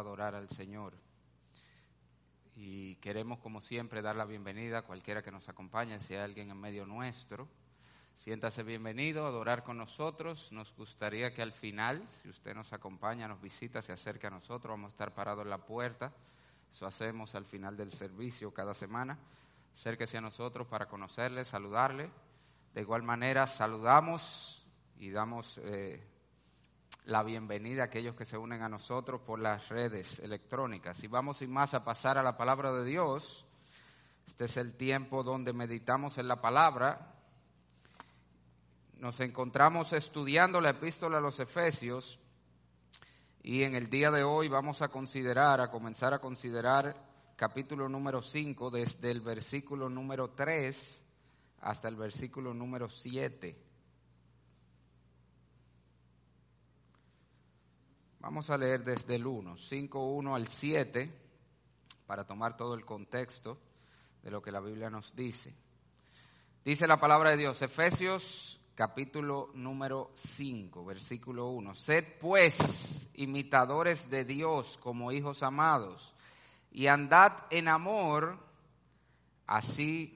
[0.00, 0.94] adorar al Señor.
[2.54, 6.50] Y queremos, como siempre, dar la bienvenida a cualquiera que nos acompañe, si hay alguien
[6.50, 7.48] en medio nuestro.
[8.16, 10.50] Siéntase bienvenido a adorar con nosotros.
[10.50, 14.72] Nos gustaría que al final, si usted nos acompaña, nos visita, se acerque a nosotros,
[14.72, 16.12] vamos a estar parados en la puerta.
[16.72, 19.18] Eso hacemos al final del servicio cada semana.
[19.72, 22.10] Acérquese a nosotros para conocerle, saludarle.
[22.72, 24.66] De igual manera, saludamos
[24.98, 26.02] y damos eh,
[27.06, 31.04] la bienvenida a aquellos que se unen a nosotros por las redes electrónicas.
[31.04, 33.46] Y vamos sin más a pasar a la palabra de Dios.
[34.26, 37.14] Este es el tiempo donde meditamos en la palabra.
[38.96, 42.18] Nos encontramos estudiando la epístola a los Efesios
[43.40, 46.96] y en el día de hoy vamos a considerar, a comenzar a considerar
[47.36, 51.04] capítulo número 5 desde el versículo número 3
[51.60, 53.65] hasta el versículo número 7.
[58.26, 61.12] Vamos a leer desde el 1, 5, 1 al 7,
[62.08, 63.56] para tomar todo el contexto
[64.20, 65.54] de lo que la Biblia nos dice.
[66.64, 71.76] Dice la palabra de Dios, Efesios capítulo número 5, versículo 1.
[71.76, 76.12] Sed pues imitadores de Dios como hijos amados
[76.72, 78.40] y andad en amor,
[79.46, 80.15] así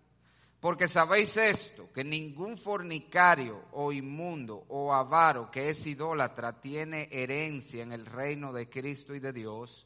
[0.61, 7.83] Porque sabéis esto, que ningún fornicario o inmundo o avaro que es idólatra tiene herencia
[7.83, 9.85] en el reino de Cristo y de Dios.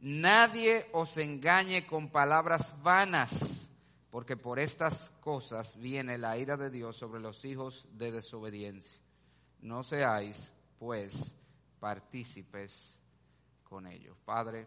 [0.00, 3.70] Nadie os engañe con palabras vanas,
[4.10, 8.98] porque por estas cosas viene la ira de Dios sobre los hijos de desobediencia
[9.60, 11.34] no seáis, pues,
[11.80, 12.98] partícipes
[13.64, 14.16] con ellos.
[14.24, 14.66] Padre,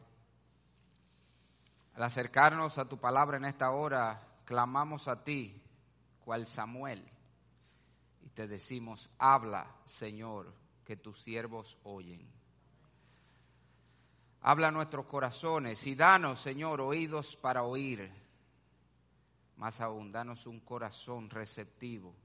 [1.95, 5.61] al acercarnos a tu palabra en esta hora, clamamos a ti,
[6.23, 7.07] cual Samuel,
[8.21, 10.53] y te decimos, habla, Señor,
[10.85, 12.27] que tus siervos oyen.
[14.41, 18.11] Habla a nuestros corazones y danos, Señor, oídos para oír.
[19.57, 22.15] Más aún, danos un corazón receptivo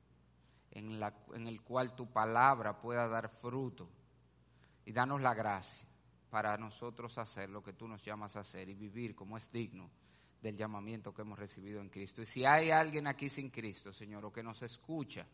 [0.71, 1.03] en,
[1.35, 3.89] en el cual tu palabra pueda dar fruto.
[4.87, 5.87] Y danos la gracia
[6.31, 9.91] para nosotros hacer lo que tú nos llamas a hacer y vivir como es digno
[10.43, 12.23] del llamamiento que hemos recibido en Cristo.
[12.23, 15.27] Y si hay alguien aquí sin Cristo, Señor, o que nos escucha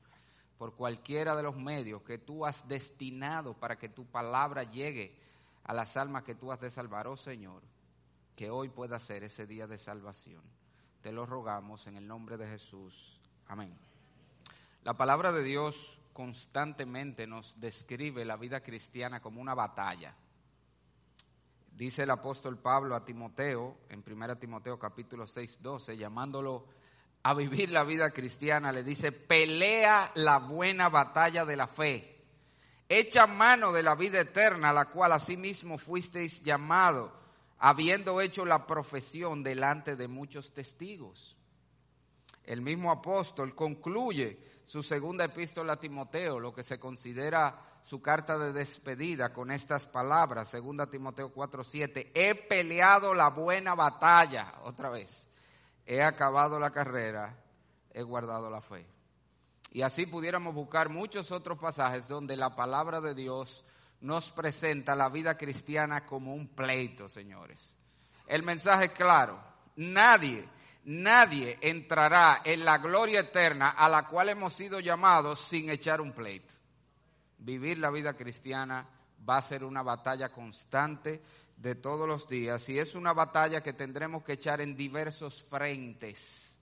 [0.59, 5.17] por cualquiera de los medios que tú has destinado para que tu palabra llegue
[5.65, 7.63] a las almas que tú has de salvar, oh Señor,
[8.37, 10.43] que hoy pueda ser ese día de salvación.
[11.03, 13.21] Te lo rogamos en el nombre de Jesús.
[13.49, 13.77] Amén.
[14.85, 20.15] La palabra de Dios constantemente nos describe la vida cristiana como una batalla.
[21.75, 26.67] Dice el apóstol Pablo a Timoteo, en 1 Timoteo capítulo 6, 12, llamándolo
[27.23, 32.25] a vivir la vida cristiana, le dice, pelea la buena batalla de la fe,
[32.89, 37.13] echa mano de la vida eterna, a la cual asimismo fuisteis llamado,
[37.59, 41.39] habiendo hecho la profesión delante de muchos testigos.
[42.45, 48.39] El mismo apóstol concluye su segunda epístola a Timoteo, lo que se considera su carta
[48.39, 55.29] de despedida con estas palabras, segunda Timoteo 4:7, he peleado la buena batalla, otra vez,
[55.87, 57.37] he acabado la carrera,
[57.93, 58.87] he guardado la fe.
[59.71, 63.65] Y así pudiéramos buscar muchos otros pasajes donde la palabra de Dios
[64.01, 67.77] nos presenta la vida cristiana como un pleito, señores.
[68.27, 69.43] El mensaje es claro,
[69.77, 70.49] nadie
[70.85, 76.13] nadie entrará en la gloria eterna a la cual hemos sido llamados sin echar un
[76.13, 76.55] pleito.
[77.45, 78.87] Vivir la vida cristiana
[79.29, 81.21] va a ser una batalla constante
[81.57, 86.57] de todos los días y es una batalla que tendremos que echar en diversos frentes.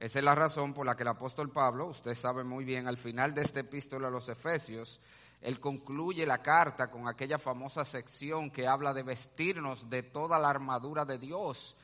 [0.00, 2.98] Esa es la razón por la que el apóstol Pablo, usted sabe muy bien, al
[2.98, 5.00] final de este epístola a los Efesios,
[5.40, 10.50] él concluye la carta con aquella famosa sección que habla de vestirnos de toda la
[10.50, 11.76] armadura de Dios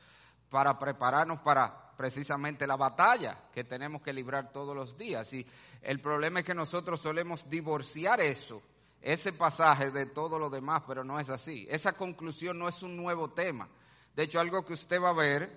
[0.49, 5.33] para prepararnos para precisamente la batalla que tenemos que librar todos los días.
[5.33, 5.45] Y
[5.81, 8.61] el problema es que nosotros solemos divorciar eso,
[9.01, 11.67] ese pasaje de todo lo demás, pero no es así.
[11.69, 13.67] Esa conclusión no es un nuevo tema.
[14.15, 15.51] De hecho, algo que usted va a ver,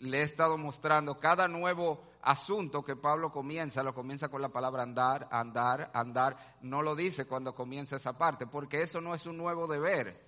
[0.00, 4.82] le he estado mostrando, cada nuevo asunto que Pablo comienza, lo comienza con la palabra
[4.82, 9.36] andar, andar, andar, no lo dice cuando comienza esa parte, porque eso no es un
[9.36, 10.25] nuevo deber.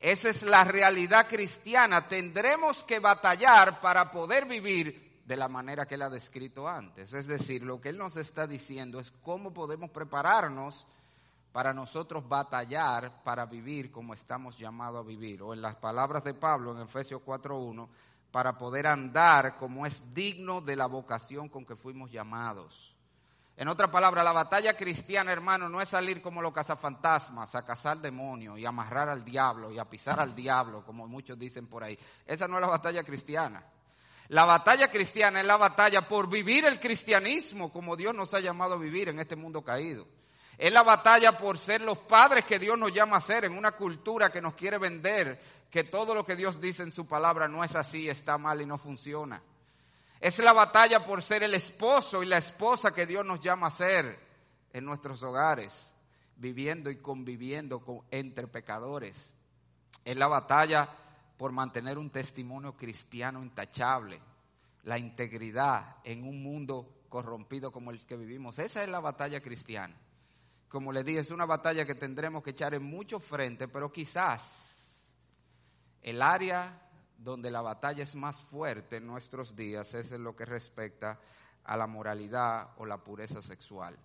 [0.00, 2.08] Esa es la realidad cristiana.
[2.08, 7.12] Tendremos que batallar para poder vivir de la manera que él ha descrito antes.
[7.12, 10.86] Es decir, lo que él nos está diciendo es cómo podemos prepararnos
[11.52, 15.42] para nosotros batallar para vivir como estamos llamados a vivir.
[15.42, 17.86] O en las palabras de Pablo en Efesios 4.1,
[18.30, 22.96] para poder andar como es digno de la vocación con que fuimos llamados.
[23.60, 27.98] En otra palabra, la batalla cristiana, hermano, no es salir como los cazafantasmas a cazar
[27.98, 31.98] demonios y amarrar al diablo y a pisar al diablo, como muchos dicen por ahí.
[32.24, 33.62] Esa no es la batalla cristiana.
[34.28, 38.76] La batalla cristiana es la batalla por vivir el cristianismo como Dios nos ha llamado
[38.76, 40.08] a vivir en este mundo caído.
[40.56, 43.72] Es la batalla por ser los padres que Dios nos llama a ser en una
[43.72, 45.38] cultura que nos quiere vender,
[45.70, 48.64] que todo lo que Dios dice en su palabra no es así, está mal y
[48.64, 49.42] no funciona.
[50.20, 53.70] Es la batalla por ser el esposo y la esposa que Dios nos llama a
[53.70, 54.18] ser
[54.72, 55.92] en nuestros hogares,
[56.36, 59.32] viviendo y conviviendo con, entre pecadores.
[60.04, 60.88] Es la batalla
[61.38, 64.20] por mantener un testimonio cristiano intachable,
[64.82, 68.58] la integridad en un mundo corrompido como el que vivimos.
[68.58, 69.96] Esa es la batalla cristiana
[70.70, 75.12] como les dije, es una batalla que tendremos que echar en mucho frente, pero quizás
[76.00, 76.80] el área
[77.22, 81.20] donde la batalla es más fuerte en nuestros días es en lo que respecta
[81.64, 83.98] a la moralidad o la pureza sexual.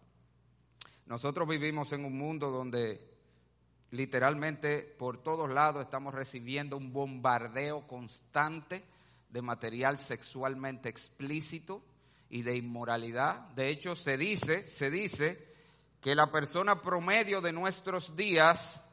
[1.05, 3.15] Nosotros vivimos en un mundo donde
[3.91, 8.83] literalmente por todos lados estamos recibiendo un bombardeo constante
[9.29, 11.83] de material sexualmente explícito
[12.29, 13.39] y de inmoralidad.
[13.55, 15.55] De hecho, se dice, se dice
[16.01, 18.83] que la persona promedio de nuestros días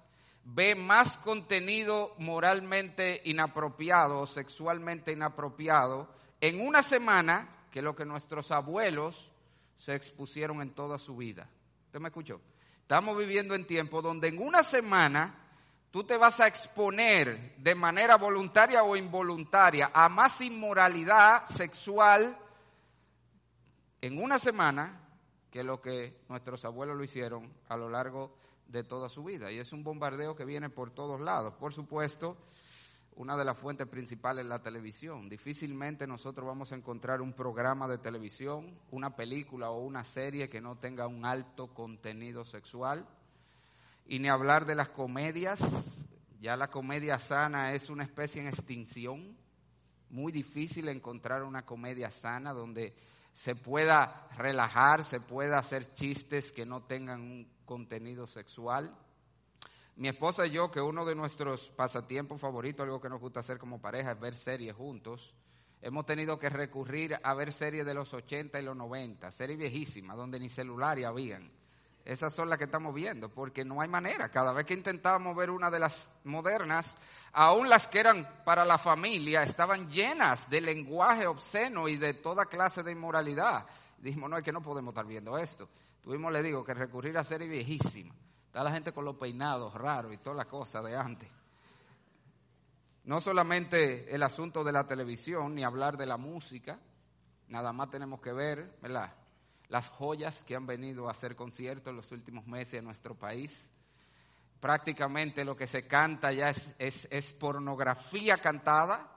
[0.44, 6.08] ve más contenido moralmente inapropiado, sexualmente inapropiado,
[6.40, 9.30] en una semana que lo que nuestros abuelos
[9.78, 11.48] se expusieron en toda su vida.
[11.86, 12.40] ¿Usted me escuchó?
[12.80, 15.34] Estamos viviendo en tiempos donde en una semana
[15.90, 22.36] tú te vas a exponer de manera voluntaria o involuntaria a más inmoralidad sexual
[24.00, 25.00] en una semana
[25.50, 28.42] que lo que nuestros abuelos lo hicieron a lo largo de
[28.82, 29.52] toda su vida.
[29.52, 31.54] Y es un bombardeo que viene por todos lados.
[31.54, 32.36] Por supuesto,
[33.16, 35.28] una de las fuentes principales es la televisión.
[35.28, 40.62] Difícilmente nosotros vamos a encontrar un programa de televisión, una película o una serie que
[40.62, 43.06] no tenga un alto contenido sexual.
[44.06, 45.60] Y ni hablar de las comedias.
[46.40, 49.36] Ya la comedia sana es una especie en extinción.
[50.08, 52.94] Muy difícil encontrar una comedia sana donde
[53.32, 58.94] se pueda relajar, se pueda hacer chistes que no tengan un contenido sexual.
[59.96, 63.56] Mi esposa y yo, que uno de nuestros pasatiempos favoritos, algo que nos gusta hacer
[63.56, 65.34] como pareja, es ver series juntos.
[65.80, 70.18] Hemos tenido que recurrir a ver series de los 80 y los 90, series viejísimas,
[70.18, 71.50] donde ni celular habían.
[72.04, 74.28] Esas son las que estamos viendo, porque no hay manera.
[74.28, 76.98] Cada vez que intentábamos ver una de las modernas,
[77.32, 82.44] aún las que eran para la familia, estaban llenas de lenguaje obsceno y de toda
[82.44, 83.64] clase de inmoralidad.
[83.96, 85.70] Dijimos, no, es que no podemos estar viendo esto.
[86.02, 88.16] Tuvimos, le digo, que recurrir a series viejísimas.
[88.46, 91.28] Está la gente con los peinados raros y toda la cosa de antes.
[93.04, 96.78] No solamente el asunto de la televisión, ni hablar de la música,
[97.48, 99.12] nada más tenemos que ver, ¿verdad?
[99.72, 103.70] las joyas que han venido a hacer conciertos en los últimos meses en nuestro país.
[104.60, 109.10] Prácticamente lo que se canta ya es, es, pornografía cantada,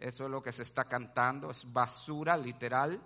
[0.00, 3.02] eso es lo que se está cantando, es basura literal,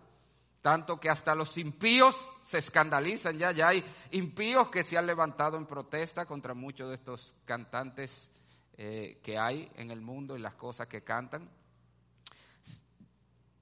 [0.66, 5.56] tanto que hasta los impíos se escandalizan ya, ya hay impíos que se han levantado
[5.56, 8.32] en protesta contra muchos de estos cantantes
[8.76, 11.48] eh, que hay en el mundo y las cosas que cantan.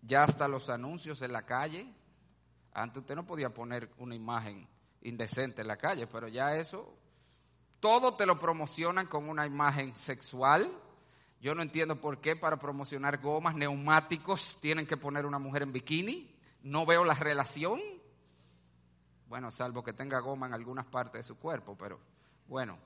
[0.00, 1.92] Ya hasta los anuncios en la calle
[2.72, 4.66] antes usted no podía poner una imagen
[5.02, 6.96] indecente en la calle, pero ya eso,
[7.80, 10.72] todo te lo promocionan con una imagen sexual.
[11.38, 15.72] Yo no entiendo por qué para promocionar gomas, neumáticos, tienen que poner una mujer en
[15.74, 16.33] bikini.
[16.64, 17.80] No veo la relación.
[19.28, 21.98] Bueno, salvo que tenga goma en algunas partes de su cuerpo, pero
[22.48, 22.78] bueno,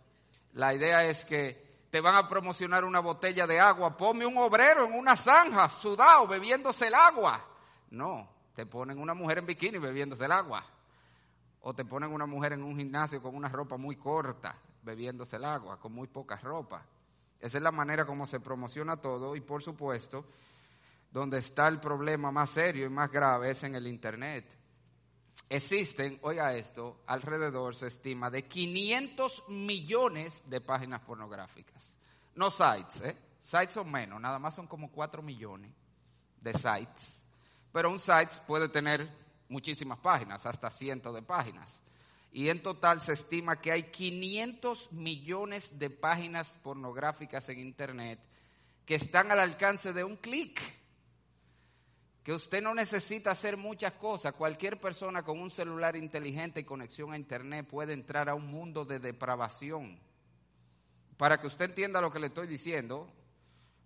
[0.55, 3.97] la idea es que te van a promocionar una botella de agua.
[3.97, 7.45] Ponme un obrero en una zanja, sudado, bebiéndose el agua.
[7.91, 10.65] No, te ponen una mujer en bikini bebiéndose el agua.
[11.61, 15.45] O te ponen una mujer en un gimnasio con una ropa muy corta, bebiéndose el
[15.45, 16.85] agua, con muy poca ropa.
[17.41, 20.25] Esa es la manera como se promociona todo y por supuesto,
[21.11, 24.45] donde está el problema más serio y más grave es en el Internet.
[25.49, 31.97] Existen, oiga esto, alrededor se estima de 500 millones de páginas pornográficas.
[32.35, 33.17] No sites, ¿eh?
[33.41, 35.73] Sites son menos, nada más son como 4 millones
[36.41, 37.19] de sites
[37.73, 39.09] pero un site puede tener
[39.49, 41.83] muchísimas páginas, hasta cientos de páginas.
[42.31, 48.21] y en total se estima que hay 500 millones de páginas pornográficas en Internet
[48.85, 50.61] que están al alcance de un clic.
[52.29, 54.35] Que usted no necesita hacer muchas cosas.
[54.35, 58.85] Cualquier persona con un celular inteligente y conexión a Internet puede entrar a un mundo
[58.85, 59.99] de depravación.
[61.17, 63.11] Para que usted entienda lo que le estoy diciendo,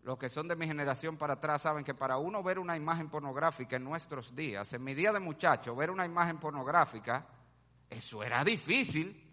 [0.03, 3.09] los que son de mi generación para atrás saben que para uno ver una imagen
[3.09, 7.25] pornográfica en nuestros días, en mi día de muchacho, ver una imagen pornográfica,
[7.89, 9.25] eso era difícil.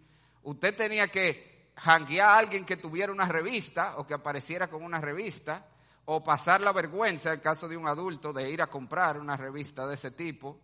[0.44, 5.00] Usted tenía que janguear a alguien que tuviera una revista o que apareciera con una
[5.00, 5.66] revista,
[6.12, 9.86] o pasar la vergüenza, en caso de un adulto, de ir a comprar una revista
[9.86, 10.58] de ese tipo,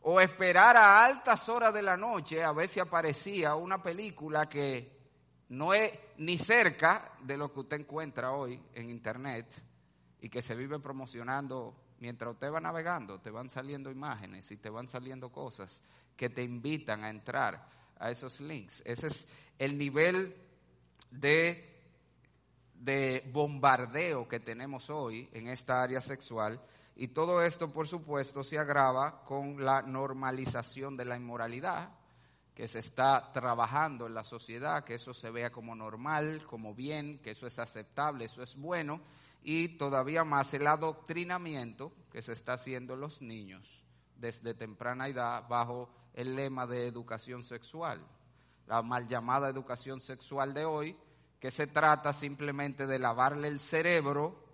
[0.00, 4.96] o esperar a altas horas de la noche a ver si aparecía una película que
[5.50, 9.46] no es ni cerca de lo que usted encuentra hoy en Internet
[10.22, 14.70] y que se vive promocionando mientras usted va navegando, te van saliendo imágenes y te
[14.70, 15.82] van saliendo cosas
[16.16, 18.82] que te invitan a entrar a esos links.
[18.86, 20.34] Ese es el nivel
[21.10, 21.75] de,
[22.80, 26.60] de bombardeo que tenemos hoy en esta área sexual.
[26.94, 31.90] Y todo esto, por supuesto, se agrava con la normalización de la inmoralidad
[32.56, 37.18] que se está trabajando en la sociedad, que eso se vea como normal, como bien,
[37.18, 39.02] que eso es aceptable, eso es bueno,
[39.42, 43.84] y todavía más el adoctrinamiento que se está haciendo en los niños
[44.16, 48.00] desde temprana edad bajo el lema de educación sexual,
[48.66, 50.96] la mal llamada educación sexual de hoy,
[51.40, 54.44] que se trata simplemente de lavarle el cerebro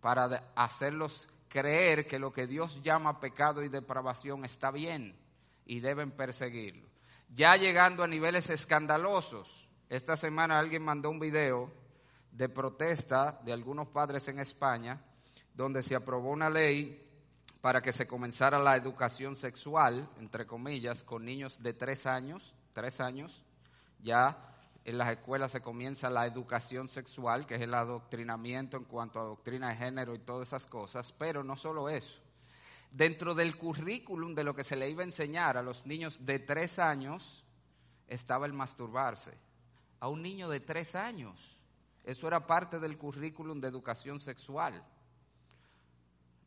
[0.00, 5.16] para hacerlos creer que lo que Dios llama pecado y depravación está bien
[5.64, 6.86] y deben perseguirlo.
[7.30, 11.72] Ya llegando a niveles escandalosos, esta semana alguien mandó un video
[12.32, 15.02] de protesta de algunos padres en España,
[15.54, 17.02] donde se aprobó una ley
[17.60, 23.00] para que se comenzara la educación sexual, entre comillas, con niños de tres años, tres
[23.00, 23.42] años,
[24.00, 24.55] ya
[24.86, 29.24] en las escuelas se comienza la educación sexual, que es el adoctrinamiento en cuanto a
[29.24, 32.20] doctrina de género y todas esas cosas, pero no solo eso.
[32.92, 36.38] Dentro del currículum de lo que se le iba a enseñar a los niños de
[36.38, 37.44] tres años
[38.06, 39.36] estaba el masturbarse.
[39.98, 41.58] A un niño de tres años.
[42.04, 44.80] Eso era parte del currículum de educación sexual.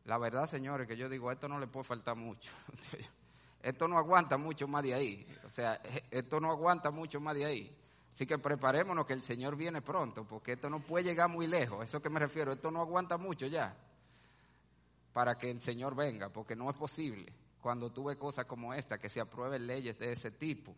[0.06, 2.54] La verdad, señores, que yo digo, esto no le puede faltar mucho.
[3.62, 5.28] esto no aguanta mucho más de ahí.
[5.46, 5.74] O sea,
[6.10, 7.76] esto no aguanta mucho más de ahí.
[8.14, 11.84] Así que preparémonos que el Señor viene pronto, porque esto no puede llegar muy lejos.
[11.84, 13.76] Eso que me refiero, esto no aguanta mucho ya
[15.14, 19.10] para que el Señor venga, porque no es posible cuando tuve cosas como esta, que
[19.10, 20.76] se aprueben leyes de ese tipo.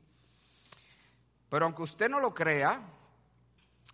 [1.50, 2.82] Pero aunque usted no lo crea,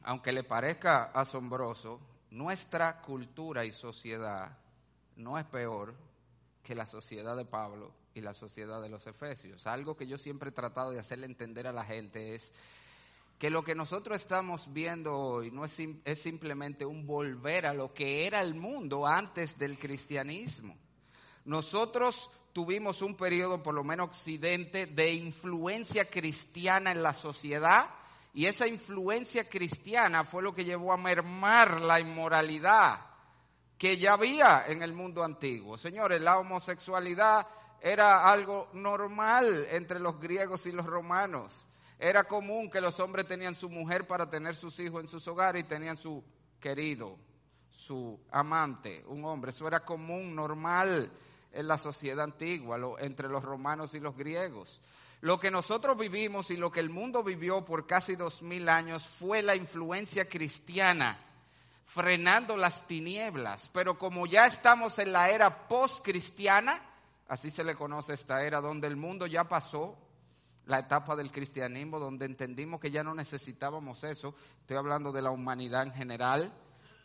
[0.04, 2.00] aunque le parezca asombroso,
[2.32, 4.58] nuestra cultura y sociedad
[5.16, 5.96] no es peor
[6.64, 9.68] que la sociedad de Pablo y la sociedad de los Efesios.
[9.68, 12.54] Algo que yo siempre he tratado de hacerle entender a la gente es
[13.38, 17.94] que lo que nosotros estamos viendo hoy no es, es, simplemente un volver a lo
[17.94, 20.76] que era el mundo antes del cristianismo.
[21.46, 27.90] Nosotros tuvimos un periodo, por lo menos occidente, de influencia cristiana en la sociedad
[28.34, 33.00] y esa influencia cristiana fue lo que llevó a mermar la inmoralidad
[33.78, 35.78] que ya había en el mundo antiguo.
[35.78, 37.48] Señores, la homosexualidad
[37.82, 41.68] era algo normal entre los griegos y los romanos.
[42.00, 45.64] Era común que los hombres tenían su mujer para tener sus hijos en sus hogares
[45.64, 46.24] y tenían su
[46.60, 47.18] querido,
[47.72, 49.50] su amante, un hombre.
[49.50, 51.12] Eso era común, normal
[51.52, 54.80] en la sociedad antigua, entre los romanos y los griegos.
[55.22, 59.08] Lo que nosotros vivimos y lo que el mundo vivió por casi dos mil años
[59.08, 61.18] fue la influencia cristiana
[61.88, 63.70] frenando las tinieblas.
[63.74, 66.80] Pero como ya estamos en la era post-cristiana,
[67.28, 69.98] así se le conoce esta era, donde el mundo ya pasó
[70.68, 75.32] la etapa del cristianismo, donde entendimos que ya no necesitábamos eso, estoy hablando de la
[75.32, 76.52] humanidad en general,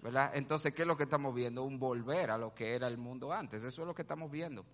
[0.03, 0.33] ¿verdad?
[0.35, 1.63] Entonces, ¿qué es lo que estamos viendo?
[1.63, 4.65] Un volver a lo que era el mundo antes, eso es lo que estamos viendo.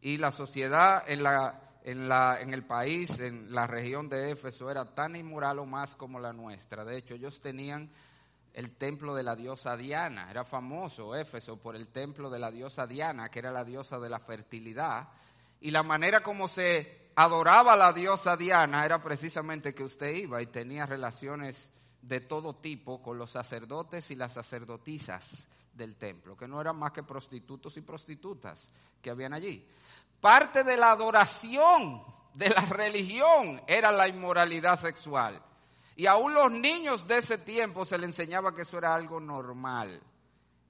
[0.00, 4.68] Y la sociedad en la en, la, en el país, en la región de Éfeso,
[4.68, 6.84] era tan inmoral o más como la nuestra.
[6.84, 7.88] De hecho, ellos tenían
[8.52, 10.28] el templo de la diosa Diana.
[10.28, 14.08] Era famoso Éfeso por el templo de la diosa Diana, que era la diosa de
[14.08, 15.10] la fertilidad.
[15.60, 20.40] Y la manera como se adoraba a la diosa Diana era precisamente que usted iba
[20.40, 26.46] y tenía relaciones de todo tipo con los sacerdotes y las sacerdotisas del templo, que
[26.46, 28.70] no eran más que prostitutos y prostitutas
[29.02, 29.66] que habían allí.
[30.20, 32.02] Parte de la adoración
[32.34, 35.42] de la religión era la inmoralidad sexual.
[35.96, 40.02] Y aún los niños de ese tiempo se les enseñaba que eso era algo normal.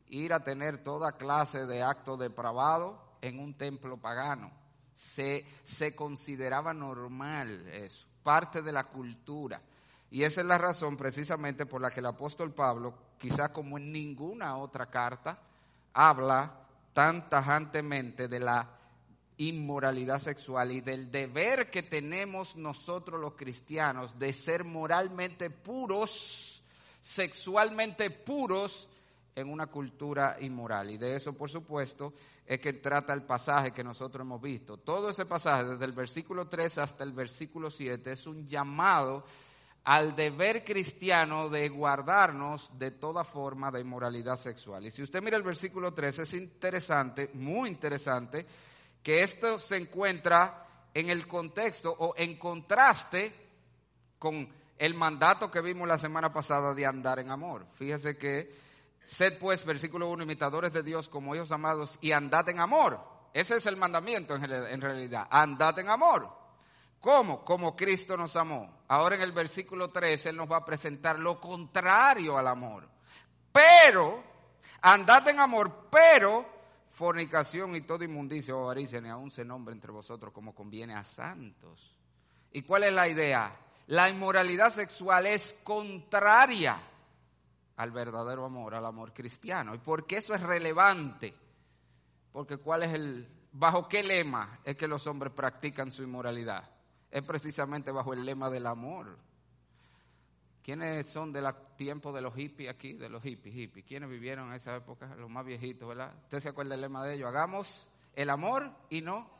[0.09, 4.66] Ir a tener toda clase de actos depravados en un templo pagano.
[4.97, 8.07] Se, se consideraba normal eso.
[8.23, 9.63] parte de la cultura.
[10.11, 13.93] Y esa es la razón precisamente por la que el apóstol Pablo, quizá como en
[13.93, 15.39] ninguna otra carta,
[15.93, 18.71] habla tan tajantemente de la
[19.37, 26.65] inmoralidad sexual y del deber que tenemos nosotros los cristianos de ser moralmente puros,
[27.01, 28.89] sexualmente puros
[29.37, 30.91] en una cultura inmoral.
[30.91, 32.15] Y de eso, por supuesto,
[32.45, 34.79] es que trata el pasaje que nosotros hemos visto.
[34.79, 39.25] Todo ese pasaje, desde el versículo 3 hasta el versículo 7, es un llamado
[39.85, 44.87] al deber cristiano de guardarnos de toda forma de inmoralidad sexual.
[44.87, 48.47] Y si usted mira el versículo 3, es interesante, muy interesante,
[49.03, 53.33] que esto se encuentra en el contexto o en contraste
[54.19, 57.67] con el mandato que vimos la semana pasada de andar en amor.
[57.75, 58.66] Fíjese que,
[59.07, 63.01] sed pues, versículo 1, imitadores de Dios como hijos amados y andad en amor.
[63.33, 66.29] Ese es el mandamiento en realidad, andad en amor.
[67.01, 67.45] ¿Cómo?
[67.45, 68.83] Como Cristo nos amó.
[68.89, 72.89] Ahora en el versículo 3 Él nos va a presentar lo contrario al amor.
[73.53, 74.23] Pero,
[74.83, 76.45] andad en amor, pero
[76.91, 81.05] fornicación y toda inmundicia o avaricia ni aún se nombre entre vosotros como conviene a
[81.05, 81.97] santos.
[82.53, 83.55] ¿Y cuál es la idea?
[83.89, 86.77] La inmoralidad sexual es contraria
[87.77, 89.75] al verdadero amor, al amor cristiano.
[89.75, 91.35] ¿Y por qué eso es relevante?
[92.33, 96.77] Porque cuál es el, bajo qué lema es que los hombres practican su inmoralidad?
[97.11, 99.17] es precisamente bajo el lema del amor.
[100.63, 102.93] ¿Quiénes son del tiempo de los hippies aquí?
[102.93, 103.87] De los hippies, hippies.
[103.87, 105.15] ¿Quiénes vivieron en esa época?
[105.17, 106.13] Los más viejitos, ¿verdad?
[106.25, 107.29] ¿Usted se acuerda del lema de ellos?
[107.29, 109.31] Hagamos el amor y no,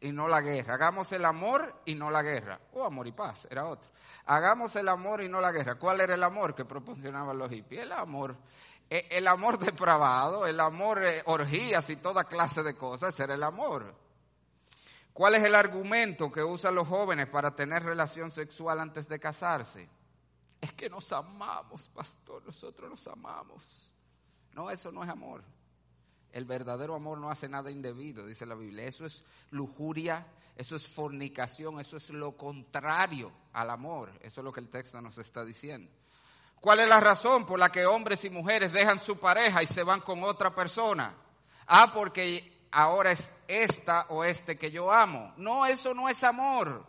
[0.00, 0.74] y no la guerra.
[0.74, 2.60] Hagamos el amor y no la guerra.
[2.72, 3.90] O amor y paz, era otro.
[4.26, 5.76] Hagamos el amor y no la guerra.
[5.76, 7.82] ¿Cuál era el amor que proporcionaban los hippies?
[7.82, 8.36] El amor.
[8.88, 13.34] Eh, el amor depravado, el amor eh, orgías y toda clase de cosas, ese era
[13.34, 13.94] el amor.
[15.12, 19.88] ¿Cuál es el argumento que usan los jóvenes para tener relación sexual antes de casarse?
[20.60, 23.90] Es que nos amamos, pastor, nosotros nos amamos.
[24.52, 25.42] No, eso no es amor.
[26.36, 28.84] El verdadero amor no hace nada indebido, dice la Biblia.
[28.84, 34.12] Eso es lujuria, eso es fornicación, eso es lo contrario al amor.
[34.20, 35.90] Eso es lo que el texto nos está diciendo.
[36.60, 39.82] ¿Cuál es la razón por la que hombres y mujeres dejan su pareja y se
[39.82, 41.14] van con otra persona?
[41.68, 45.32] Ah, porque ahora es esta o este que yo amo.
[45.38, 46.84] No, eso no es amor.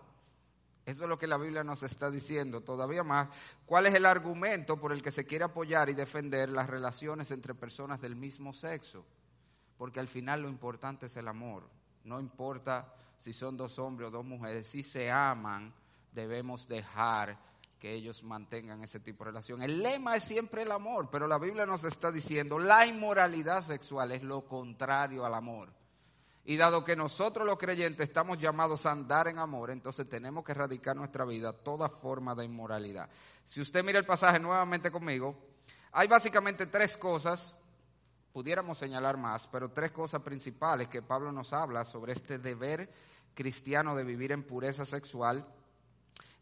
[0.86, 3.30] Eso es lo que la Biblia nos está diciendo todavía más.
[3.65, 7.56] ¿Cuál es el argumento por el que se quiere apoyar y defender las relaciones entre
[7.56, 9.06] personas del mismo sexo?
[9.78, 11.63] Porque al final lo importante es el amor.
[12.04, 15.74] No importa si son dos hombres o dos mujeres, si se aman,
[16.13, 17.38] debemos dejar
[17.80, 19.62] que ellos mantengan ese tipo de relación.
[19.62, 24.12] El lema es siempre el amor, pero la Biblia nos está diciendo, la inmoralidad sexual
[24.12, 25.70] es lo contrario al amor.
[26.46, 30.54] Y dado que nosotros los creyentes estamos llamados a andar en amor, entonces tenemos que
[30.54, 33.10] erradicar nuestra vida toda forma de inmoralidad.
[33.44, 35.36] Si usted mira el pasaje nuevamente conmigo,
[35.92, 37.56] hay básicamente tres cosas,
[38.38, 42.88] pudiéramos señalar más, pero tres cosas principales que Pablo nos habla sobre este deber
[43.34, 45.43] cristiano de vivir en pureza sexual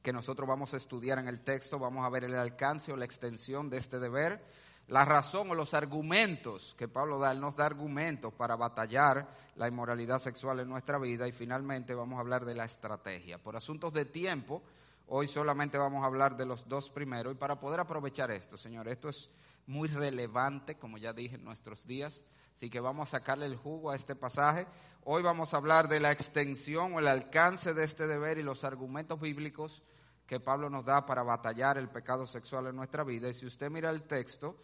[0.03, 3.05] que nosotros vamos a estudiar en el texto, vamos a ver el alcance o la
[3.05, 4.43] extensión de este deber,
[4.89, 9.69] la razón o los argumentos que Pablo da, él nos da argumentos para batallar la
[9.69, 11.29] inmoralidad sexual en nuestra vida.
[11.29, 13.37] Y finalmente vamos a hablar de la estrategia.
[13.37, 14.61] Por asuntos de tiempo,
[15.07, 17.31] hoy solamente vamos a hablar de los dos primeros.
[17.31, 19.29] Y para poder aprovechar esto, Señor, esto es
[19.67, 22.21] muy relevante, como ya dije en nuestros días,
[22.55, 24.67] así que vamos a sacarle el jugo a este pasaje.
[25.03, 28.63] Hoy vamos a hablar de la extensión o el alcance de este deber y los
[28.63, 29.83] argumentos bíblicos
[30.25, 33.29] que Pablo nos da para batallar el pecado sexual en nuestra vida.
[33.29, 34.57] Y si usted mira el texto,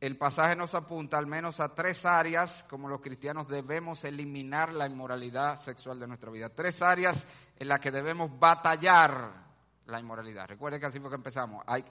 [0.00, 4.86] el pasaje nos apunta al menos a tres áreas como los cristianos debemos eliminar la
[4.86, 6.48] inmoralidad sexual de nuestra vida.
[6.48, 9.48] Tres áreas en las que debemos batallar
[9.86, 10.46] la inmoralidad.
[10.46, 11.64] Recuerde que así fue que empezamos.
[11.66, 11.84] Hay,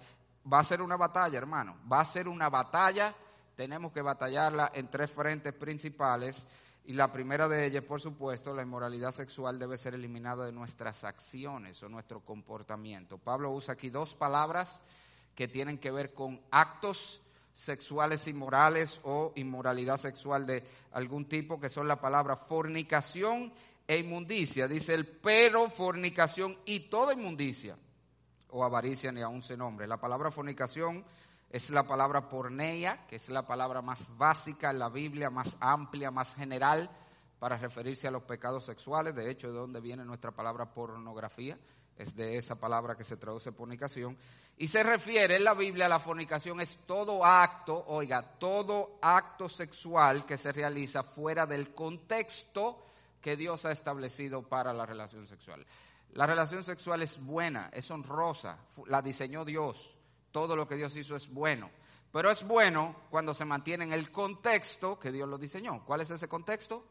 [0.52, 1.78] va a ser una batalla, hermano.
[1.92, 3.14] Va a ser una batalla.
[3.56, 6.48] Tenemos que batallarla en tres frentes principales.
[6.86, 11.04] Y la primera de ellas, por supuesto, la inmoralidad sexual debe ser eliminada de nuestras
[11.04, 13.18] acciones o nuestro comportamiento.
[13.18, 14.82] Pablo usa aquí dos palabras
[15.36, 17.22] que tienen que ver con actos
[17.54, 23.52] sexuales inmorales o inmoralidad sexual de algún tipo, que son la palabra fornicación
[23.86, 24.68] e inmundicia.
[24.68, 27.78] Dice el pero, fornicación y toda inmundicia,
[28.50, 29.88] o avaricia ni aún se nombre.
[29.88, 31.06] La palabra fornicación
[31.50, 36.12] es la palabra porneia, que es la palabra más básica en la Biblia, más amplia,
[36.12, 36.90] más general
[37.40, 39.16] para referirse a los pecados sexuales.
[39.16, 41.58] De hecho, de donde viene nuestra palabra pornografía,
[41.98, 44.18] es de esa palabra que se traduce fornicación.
[44.58, 49.48] Y se refiere en la Biblia a la fornicación es todo acto, oiga, todo acto
[49.48, 52.84] sexual que se realiza fuera del contexto
[53.22, 55.66] que Dios ha establecido para la relación sexual.
[56.14, 59.96] La relación sexual es buena, es honrosa, la diseñó Dios.
[60.32, 61.70] Todo lo que Dios hizo es bueno.
[62.12, 65.84] Pero es bueno cuando se mantiene en el contexto que Dios lo diseñó.
[65.86, 66.86] ¿Cuál es ese contexto?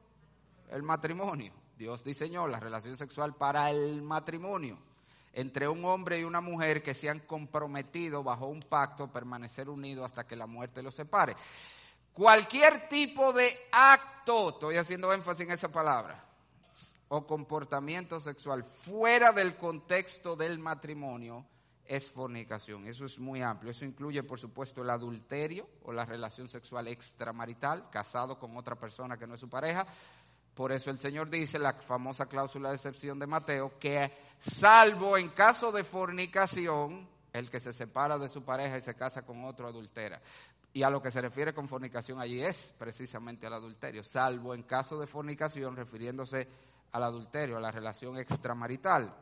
[0.71, 1.53] El matrimonio.
[1.77, 4.79] Dios diseñó la relación sexual para el matrimonio
[5.37, 10.07] entre un hombre y una mujer que se han comprometido bajo un pacto permanecer unidos
[10.07, 11.37] hasta que la muerte los separe.
[12.15, 16.25] Cualquier tipo de acto, estoy haciendo énfasis en esa palabra,
[17.09, 21.47] o comportamiento sexual fuera del contexto del matrimonio
[21.85, 22.87] es fornicación.
[22.87, 23.71] Eso es muy amplio.
[23.71, 29.17] Eso incluye, por supuesto, el adulterio o la relación sexual extramarital, casado con otra persona
[29.17, 29.87] que no es su pareja.
[30.55, 35.29] Por eso el Señor dice, la famosa cláusula de excepción de Mateo, que salvo en
[35.29, 39.69] caso de fornicación, el que se separa de su pareja y se casa con otro
[39.69, 40.21] adultera.
[40.73, 44.63] Y a lo que se refiere con fornicación allí es precisamente al adulterio, salvo en
[44.63, 46.49] caso de fornicación, refiriéndose
[46.97, 49.15] al adulterio, a la relación extramarital.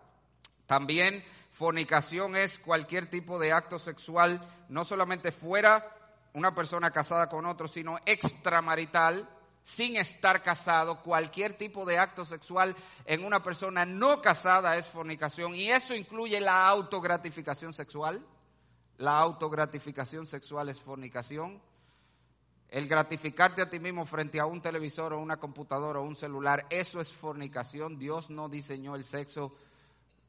[0.66, 5.94] También fornicación es cualquier tipo de acto sexual, no solamente fuera
[6.32, 9.28] una persona casada con otro, sino extramarital,
[9.62, 11.02] sin estar casado.
[11.02, 16.40] Cualquier tipo de acto sexual en una persona no casada es fornicación y eso incluye
[16.40, 18.26] la autogratificación sexual.
[18.98, 21.60] La autogratificación sexual es fornicación.
[22.70, 26.66] El gratificarte a ti mismo frente a un televisor o una computadora o un celular,
[26.70, 27.98] eso es fornicación.
[27.98, 29.52] Dios no diseñó el sexo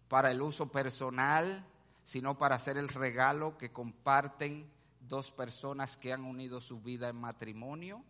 [0.07, 1.65] para el uso personal,
[2.03, 4.69] sino para hacer el regalo que comparten
[5.01, 8.03] dos personas que han unido su vida en matrimonio.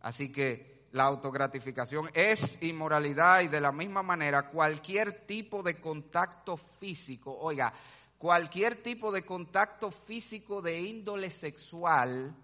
[0.00, 6.56] Así que la autogratificación es inmoralidad y de la misma manera cualquier tipo de contacto
[6.56, 7.72] físico, oiga,
[8.18, 12.34] cualquier tipo de contacto físico de índole sexual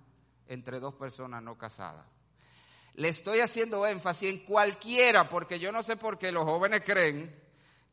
[0.48, 2.06] entre dos personas no casadas.
[2.94, 7.34] Le estoy haciendo énfasis en cualquiera porque yo no sé por qué los jóvenes creen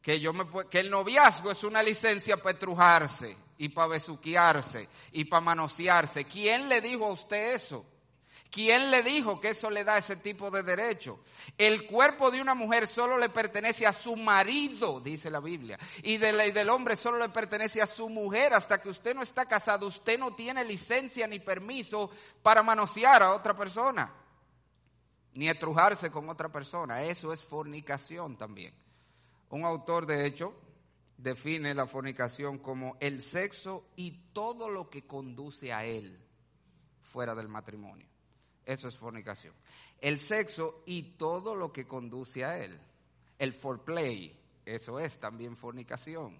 [0.01, 5.25] que, yo me, que el noviazgo es una licencia para etrujarse y para besuquearse y
[5.25, 6.25] para manosearse.
[6.25, 7.85] ¿Quién le dijo a usted eso?
[8.55, 11.19] ¿Quién le dijo que eso le da ese tipo de derecho?
[11.57, 15.77] El cuerpo de una mujer solo le pertenece a su marido, dice la Biblia.
[16.03, 18.53] Y, de del hombre solo le pertenece a su mujer.
[18.53, 22.09] Hasta que usted no está casado, usted no tiene licencia ni permiso
[22.41, 24.09] para manosear a otra persona.
[25.33, 27.03] Ni etrujarse con otra persona.
[27.03, 28.73] Eso es fornicación también.
[29.49, 30.53] Un autor, de hecho,
[31.17, 36.17] define la fornicación como el sexo y todo lo que conduce a él
[37.01, 38.14] fuera del matrimonio.
[38.65, 39.53] Eso es fornicación.
[40.01, 42.79] El sexo y todo lo que conduce a él.
[43.37, 46.37] El foreplay, eso es también fornicación.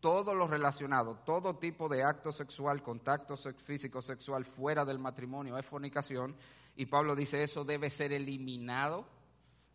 [0.00, 5.66] Todo lo relacionado, todo tipo de acto sexual, contacto físico sexual fuera del matrimonio es
[5.66, 6.36] fornicación.
[6.76, 9.04] Y Pablo dice eso debe ser eliminado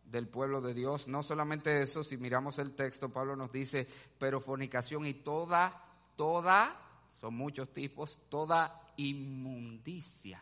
[0.06, 1.10] del pueblo de Dios.
[1.10, 3.86] No solamente eso, si miramos el texto, Pablo nos dice,
[4.18, 5.84] pero fornicación y toda,
[6.16, 6.80] toda,
[7.20, 10.42] son muchos tipos, toda inmundicia.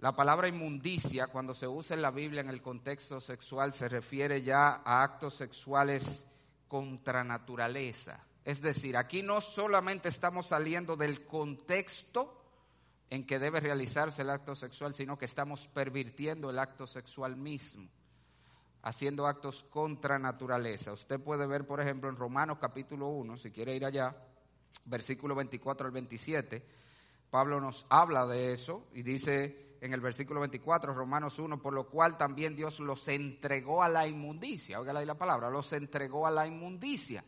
[0.00, 4.40] La palabra inmundicia, cuando se usa en la Biblia en el contexto sexual, se refiere
[4.40, 6.26] ya a actos sexuales
[6.68, 8.24] contra naturaleza.
[8.42, 12.42] Es decir, aquí no solamente estamos saliendo del contexto
[13.10, 17.90] en que debe realizarse el acto sexual, sino que estamos pervirtiendo el acto sexual mismo
[18.82, 20.92] haciendo actos contra naturaleza.
[20.92, 24.16] Usted puede ver, por ejemplo, en Romanos capítulo 1, si quiere ir allá,
[24.86, 26.64] versículo 24 al 27,
[27.30, 31.88] Pablo nos habla de eso y dice en el versículo 24, Romanos 1, por lo
[31.88, 34.78] cual también Dios los entregó a la inmundicia.
[34.78, 37.24] Oiga ahí la palabra, los entregó a la inmundicia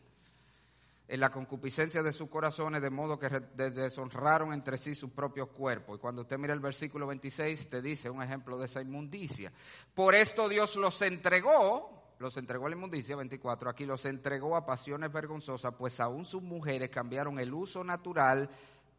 [1.07, 5.95] en la concupiscencia de sus corazones, de modo que deshonraron entre sí su propio cuerpo.
[5.95, 9.51] Y cuando usted mira el versículo 26, te dice un ejemplo de esa inmundicia.
[9.93, 14.65] Por esto Dios los entregó, los entregó a la inmundicia, 24, aquí los entregó a
[14.65, 18.49] pasiones vergonzosas, pues aún sus mujeres cambiaron el uso natural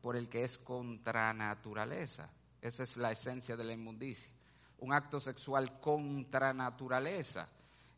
[0.03, 2.31] por el que es contra naturaleza.
[2.65, 4.33] Esa es la esencia de la inmundicia.
[4.79, 7.47] Un acto sexual contra naturaleza.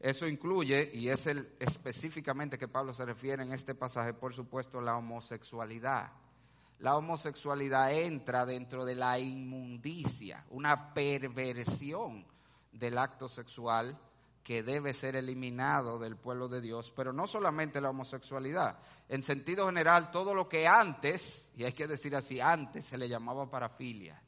[0.00, 4.81] Eso incluye, y es el específicamente que Pablo se refiere en este pasaje, por supuesto,
[4.81, 6.11] la homosexualidad.
[6.81, 12.26] La homosexualidad entra dentro de la inmundicia, una perversión
[12.72, 13.96] del acto sexual
[14.42, 19.66] que debe ser eliminado del pueblo de Dios, pero no solamente la homosexualidad, en sentido
[19.66, 24.20] general todo lo que antes, y hay que decir así, antes se le llamaba parafilia,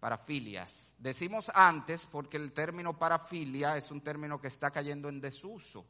[0.00, 5.84] parafilias, Decimos antes porque el término parafilia es un término que está cayendo en desuso,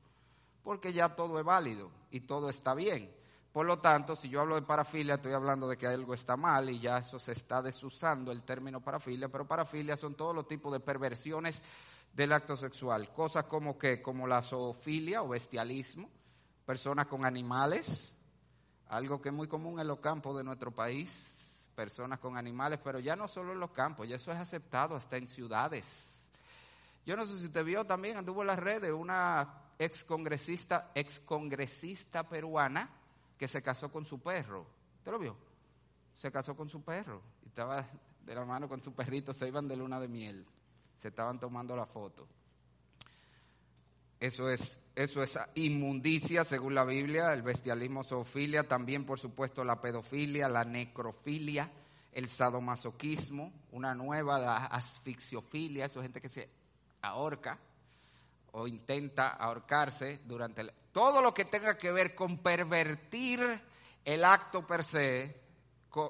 [0.64, 3.14] porque ya todo es válido y todo está bien.
[3.52, 6.68] Por lo tanto, si yo hablo de parafilia, estoy hablando de que algo está mal
[6.68, 10.72] y ya eso se está desusando el término parafilia, pero parafilia son todos los tipos
[10.72, 11.62] de perversiones
[12.12, 16.10] del acto sexual, cosas como que como la zoofilia o bestialismo,
[16.66, 18.12] personas con animales,
[18.88, 21.35] algo que es muy común en los campos de nuestro país,
[21.76, 25.18] personas con animales, pero ya no solo en los campos, ya eso es aceptado hasta
[25.18, 26.24] en ciudades.
[27.04, 31.20] Yo no sé si usted vio también, anduvo en las redes una ex congresista, ex
[31.20, 32.90] congresista peruana
[33.38, 34.66] que se casó con su perro.
[34.98, 35.36] ¿Usted lo vio?
[36.16, 37.86] Se casó con su perro y estaba
[38.24, 40.44] de la mano con su perrito, se iban de luna de miel,
[41.00, 42.26] se estaban tomando la foto.
[44.18, 49.78] Eso es, eso es inmundicia según la Biblia, el bestialismo, zoofilia, también por supuesto la
[49.78, 51.70] pedofilia, la necrofilia,
[52.12, 56.48] el sadomasoquismo, una nueva, la asfixiofilia, eso es gente que se
[57.02, 57.58] ahorca
[58.52, 63.60] o intenta ahorcarse durante todo lo que tenga que ver con pervertir
[64.02, 65.38] el acto per se,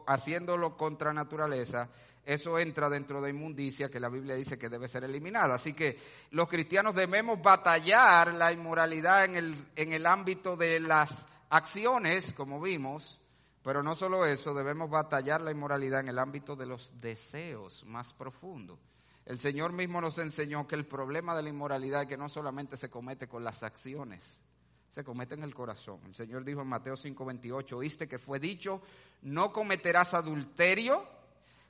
[0.06, 1.88] haciéndolo contra naturaleza,
[2.26, 5.54] eso entra dentro de inmundicia que la Biblia dice que debe ser eliminada.
[5.54, 5.96] Así que
[6.32, 12.60] los cristianos debemos batallar la inmoralidad en el, en el ámbito de las acciones, como
[12.60, 13.20] vimos,
[13.62, 18.12] pero no solo eso, debemos batallar la inmoralidad en el ámbito de los deseos más
[18.12, 18.80] profundos.
[19.24, 22.76] El Señor mismo nos enseñó que el problema de la inmoralidad es que no solamente
[22.76, 24.40] se comete con las acciones,
[24.88, 26.00] se comete en el corazón.
[26.06, 28.82] El Señor dijo en Mateo 5:28, oíste que fue dicho,
[29.22, 31.04] no cometerás adulterio,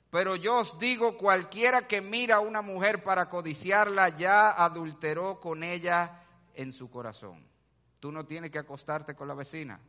[0.09, 5.63] pero yo os digo, cualquiera que mira a una mujer para codiciarla ya adulteró con
[5.63, 7.45] ella en su corazón.
[7.99, 9.79] Tú no tienes que acostarte con la vecina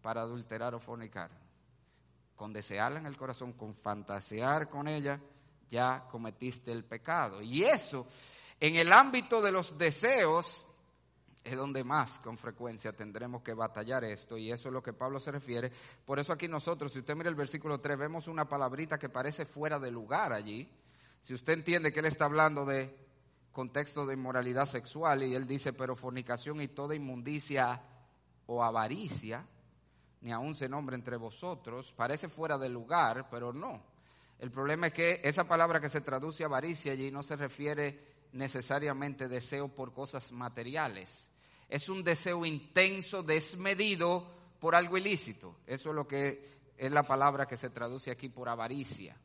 [0.00, 1.30] para adulterar o fornicar.
[2.36, 5.20] Con desearla en el corazón, con fantasear con ella,
[5.68, 7.42] ya cometiste el pecado.
[7.42, 8.06] Y eso,
[8.60, 10.67] en el ámbito de los deseos,
[11.44, 15.20] es donde más con frecuencia tendremos que batallar esto y eso es lo que Pablo
[15.20, 15.70] se refiere.
[16.04, 19.44] Por eso aquí nosotros, si usted mira el versículo 3, vemos una palabrita que parece
[19.44, 20.70] fuera de lugar allí.
[21.20, 22.94] Si usted entiende que él está hablando de
[23.52, 27.82] contexto de inmoralidad sexual y él dice, pero fornicación y toda inmundicia
[28.46, 29.44] o avaricia,
[30.20, 33.82] ni aún se nombra entre vosotros, parece fuera de lugar, pero no.
[34.38, 39.28] El problema es que esa palabra que se traduce avaricia allí no se refiere necesariamente
[39.28, 41.28] deseo por cosas materiales
[41.68, 44.26] es un deseo intenso, desmedido
[44.58, 45.56] por algo ilícito.
[45.66, 49.16] Eso es lo que es la palabra que se traduce aquí por avaricia.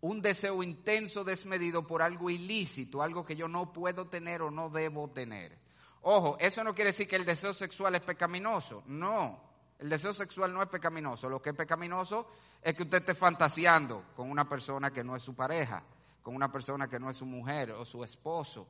[0.00, 4.68] Un deseo intenso, desmedido por algo ilícito, algo que yo no puedo tener o no
[4.68, 5.56] debo tener.
[6.02, 8.82] Ojo, eso no quiere decir que el deseo sexual es pecaminoso.
[8.86, 9.40] No,
[9.78, 11.30] el deseo sexual no es pecaminoso.
[11.30, 12.26] Lo que es pecaminoso
[12.60, 15.84] es que usted esté fantaseando con una persona que no es su pareja,
[16.22, 18.66] con una persona que no es su mujer o su esposo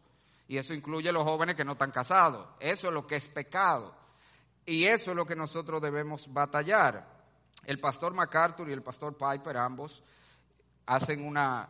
[0.49, 2.47] y eso incluye a los jóvenes que no están casados.
[2.61, 3.95] Eso es lo que es pecado.
[4.67, 7.07] Y eso es lo que nosotros debemos batallar.
[7.65, 10.03] El pastor MacArthur y el pastor Piper, ambos,
[10.85, 11.69] hacen una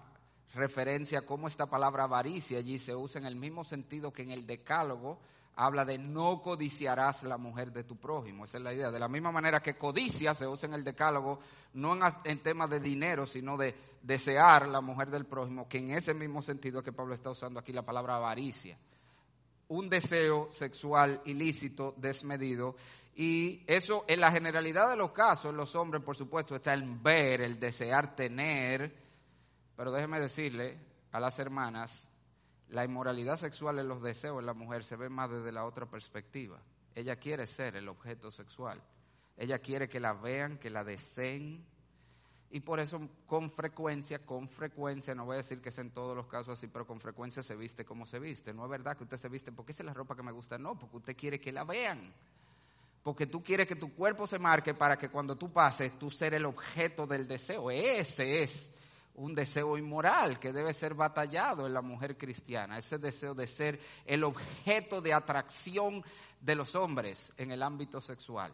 [0.55, 4.33] referencia a cómo esta palabra avaricia allí se usa en el mismo sentido que en
[4.33, 5.21] el decálogo
[5.57, 8.45] habla de no codiciarás la mujer de tu prójimo.
[8.45, 8.91] Esa es la idea.
[8.91, 11.41] De la misma manera que codicia se usa en el decálogo,
[11.75, 15.91] no en, en temas de dinero, sino de desear la mujer del prójimo, que en
[15.91, 18.77] ese mismo sentido que Pablo está usando aquí la palabra avaricia.
[19.69, 22.77] Un deseo sexual ilícito, desmedido.
[23.15, 26.85] Y eso, en la generalidad de los casos, en los hombres, por supuesto, está el
[26.85, 28.95] ver, el desear tener.
[29.77, 30.79] Pero déjeme decirle
[31.13, 32.09] a las hermanas,
[32.73, 35.85] la inmoralidad sexual en los deseos en la mujer se ve más desde la otra
[35.85, 36.59] perspectiva.
[36.95, 38.83] Ella quiere ser el objeto sexual.
[39.37, 41.63] Ella quiere que la vean, que la deseen.
[42.51, 46.17] Y por eso con frecuencia, con frecuencia, no voy a decir que es en todos
[46.17, 48.55] los casos así, pero con frecuencia se viste como se viste.
[48.55, 50.57] No es verdad que usted se viste porque esa es la ropa que me gusta,
[50.57, 52.01] no, porque usted quiere que la vean.
[53.03, 56.33] Porque tú quieres que tu cuerpo se marque para que cuando tú pases, tú ser
[56.33, 57.71] el objeto del deseo.
[57.71, 58.71] Ese es
[59.15, 63.79] un deseo inmoral que debe ser batallado en la mujer cristiana, ese deseo de ser
[64.07, 66.03] el objeto de atracción
[66.41, 68.53] de los hombres en el ámbito sexual.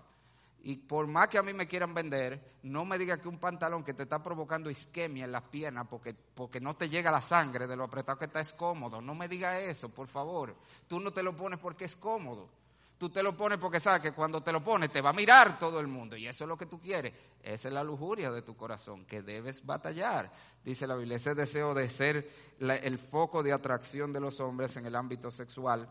[0.62, 3.85] Y por más que a mí me quieran vender, no me diga que un pantalón
[3.85, 7.66] que te está provocando isquemia en las piernas porque, porque no te llega la sangre
[7.66, 9.01] de lo apretado que está es cómodo.
[9.01, 10.57] No me diga eso, por favor.
[10.88, 12.49] Tú no te lo pones porque es cómodo.
[12.99, 15.57] Tú te lo pones porque sabes que cuando te lo pones te va a mirar
[15.57, 17.15] todo el mundo y eso es lo que tú quieres.
[17.41, 20.33] Esa es la lujuria de tu corazón que debes batallar.
[20.65, 24.87] Dice la Biblia, ese deseo de ser el foco de atracción de los hombres en
[24.87, 25.89] el ámbito sexual.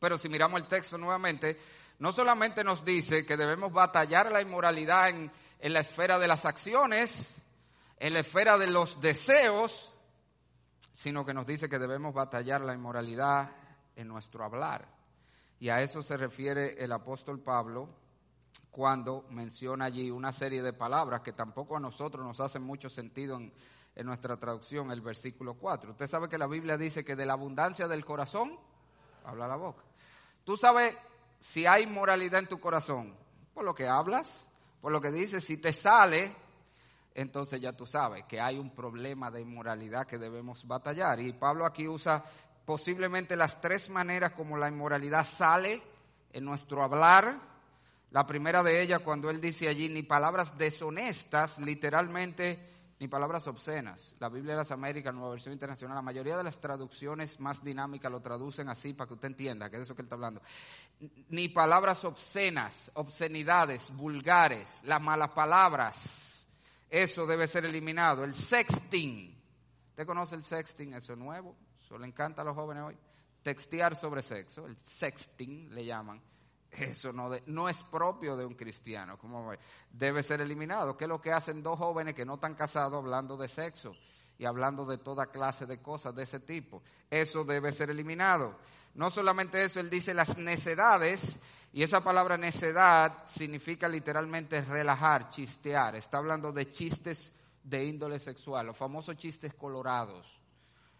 [0.00, 1.56] Pero si miramos el texto nuevamente,
[2.00, 6.44] no solamente nos dice que debemos batallar la inmoralidad en, en la esfera de las
[6.44, 7.36] acciones,
[8.00, 9.92] en la esfera de los deseos,
[10.90, 13.52] sino que nos dice que debemos batallar la inmoralidad
[13.94, 15.01] en nuestro hablar.
[15.62, 17.88] Y a eso se refiere el apóstol Pablo
[18.72, 23.36] cuando menciona allí una serie de palabras que tampoco a nosotros nos hacen mucho sentido
[23.36, 23.52] en,
[24.04, 25.92] nuestra traducción, el versículo 4.
[25.92, 28.58] Usted sabe que la Biblia dice que de la abundancia del corazón
[29.24, 29.84] habla la boca.
[30.42, 30.98] Tú sabes,
[31.38, 33.14] si hay moralidad en tu corazón?
[33.54, 34.44] Por lo que hablas,
[34.80, 36.34] por lo que dices, si te sale,
[37.14, 41.20] entonces ya tú sabes que hay un problema de inmoralidad que debemos batallar.
[41.20, 42.24] Y Pablo aquí usa
[42.64, 45.82] posiblemente las tres maneras como la inmoralidad sale
[46.32, 47.36] en nuestro hablar.
[48.10, 52.72] La primera de ellas, cuando él dice allí, ni palabras deshonestas, literalmente
[53.02, 54.14] ni palabras obscenas.
[54.20, 58.12] La Biblia de las Américas, Nueva Versión Internacional, la mayoría de las traducciones más dinámicas
[58.12, 60.40] lo traducen así para que usted entienda que es eso que él está hablando.
[61.30, 66.46] Ni palabras obscenas, obscenidades, vulgares, las malas palabras.
[66.88, 68.22] Eso debe ser eliminado.
[68.22, 69.36] El sexting.
[69.90, 70.92] ¿Usted conoce el sexting?
[70.92, 71.56] Eso es nuevo.
[71.92, 72.96] Eso le encanta a los jóvenes hoy.
[73.42, 74.64] Textear sobre sexo.
[74.66, 76.22] El sexting le llaman.
[76.70, 79.18] Eso no, no es propio de un cristiano.
[79.18, 79.52] como
[79.90, 80.96] Debe ser eliminado.
[80.96, 83.94] ¿Qué es lo que hacen dos jóvenes que no están casados hablando de sexo
[84.38, 86.82] y hablando de toda clase de cosas de ese tipo?
[87.10, 88.56] Eso debe ser eliminado.
[88.94, 91.40] No solamente eso, él dice las necedades,
[91.74, 95.96] y esa palabra necedad significa literalmente relajar, chistear.
[95.96, 100.41] Está hablando de chistes de índole sexual, los famosos chistes colorados.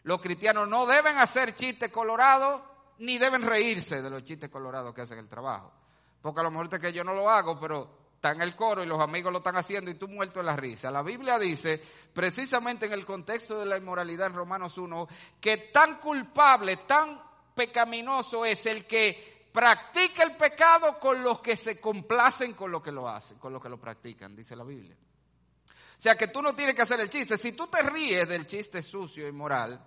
[0.04, 2.62] Los cristianos no deben hacer chistes colorados
[2.98, 5.72] ni deben reírse de los chistes colorados que hacen el trabajo.
[6.20, 8.82] Porque a lo mejor es que yo no lo hago, pero está en el coro
[8.82, 10.90] y los amigos lo están haciendo y tú muerto en la risa.
[10.90, 15.08] La Biblia dice, precisamente en el contexto de la inmoralidad en Romanos 1,
[15.40, 17.20] que tan culpable, tan
[17.54, 22.92] pecaminoso es el que practica el pecado con los que se complacen con lo que
[22.92, 24.96] lo hacen, con lo que lo practican, dice la Biblia.
[25.66, 27.36] O sea que tú no tienes que hacer el chiste.
[27.36, 29.84] Si tú te ríes del chiste sucio y moral,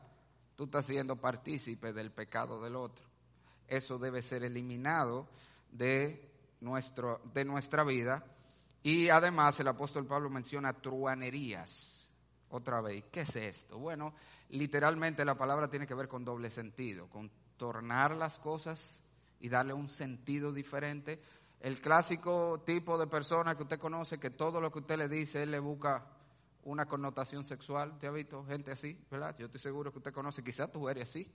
[0.56, 3.06] tú estás siendo partícipe del pecado del otro.
[3.68, 5.28] Eso debe ser eliminado
[5.72, 8.24] de, nuestro, de nuestra vida.
[8.84, 12.12] Y además el apóstol Pablo menciona truanerías.
[12.50, 13.80] Otra vez, ¿qué es esto?
[13.80, 14.14] Bueno,
[14.50, 19.02] literalmente la palabra tiene que ver con doble sentido, con tornar las cosas
[19.40, 21.20] y darle un sentido diferente.
[21.60, 25.44] El clásico tipo de persona que usted conoce, que todo lo que usted le dice,
[25.44, 26.06] él le busca
[26.66, 27.92] una connotación sexual.
[27.92, 29.00] ¿Usted ha visto gente así?
[29.10, 29.36] ¿Verdad?
[29.38, 31.32] Yo estoy seguro que usted conoce, quizás tú eres así.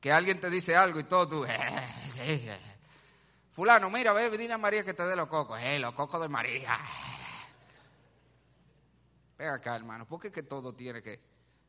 [0.00, 1.44] Que alguien te dice algo y todo tú...
[1.46, 2.58] Eh,
[3.52, 5.60] Fulano, mira, ve, dile a María que te dé los cocos.
[5.62, 6.76] Eh, los cocos de María.
[9.38, 11.20] Venga acá, hermano, porque es que todo tiene que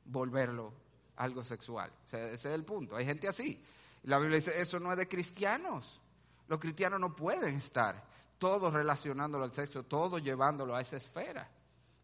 [0.05, 0.73] volverlo
[1.17, 1.91] algo sexual.
[2.05, 2.95] ese es el punto.
[2.95, 3.63] Hay gente así.
[4.03, 6.01] La Biblia dice, eso no es de cristianos.
[6.47, 8.03] Los cristianos no pueden estar
[8.37, 11.49] todos relacionándolo al sexo, todos llevándolo a esa esfera.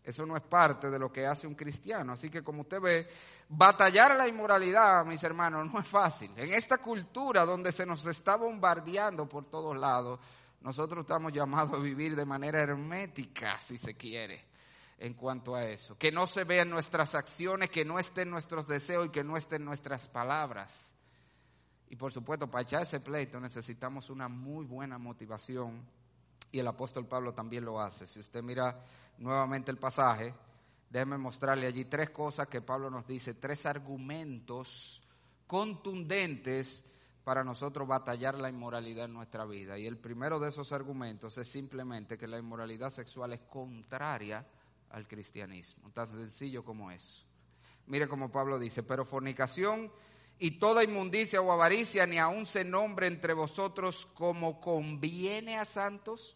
[0.03, 2.13] Eso no es parte de lo que hace un cristiano.
[2.13, 3.07] Así que como usted ve,
[3.49, 6.31] batallar la inmoralidad, mis hermanos, no es fácil.
[6.35, 10.19] En esta cultura donde se nos está bombardeando por todos lados,
[10.61, 14.43] nosotros estamos llamados a vivir de manera hermética, si se quiere,
[14.97, 15.97] en cuanto a eso.
[15.97, 19.63] Que no se vean nuestras acciones, que no estén nuestros deseos y que no estén
[19.63, 20.95] nuestras palabras.
[21.89, 25.85] Y por supuesto, para echar ese pleito necesitamos una muy buena motivación
[26.51, 28.05] y el apóstol Pablo también lo hace.
[28.05, 28.83] Si usted mira
[29.17, 30.33] nuevamente el pasaje,
[30.89, 35.01] déjeme mostrarle allí tres cosas que Pablo nos dice, tres argumentos
[35.47, 36.83] contundentes
[37.23, 39.77] para nosotros batallar la inmoralidad en nuestra vida.
[39.77, 44.45] Y el primero de esos argumentos es simplemente que la inmoralidad sexual es contraria
[44.89, 47.23] al cristianismo, tan sencillo como eso.
[47.87, 49.91] Mire como Pablo dice, pero fornicación
[50.39, 56.35] y toda inmundicia o avaricia ni aun se nombre entre vosotros como conviene a santos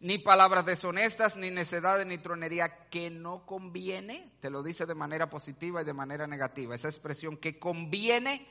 [0.00, 5.30] ni palabras deshonestas, ni necedades, ni tronería que no conviene, te lo dice de manera
[5.30, 6.74] positiva y de manera negativa.
[6.74, 8.46] Esa expresión que conviene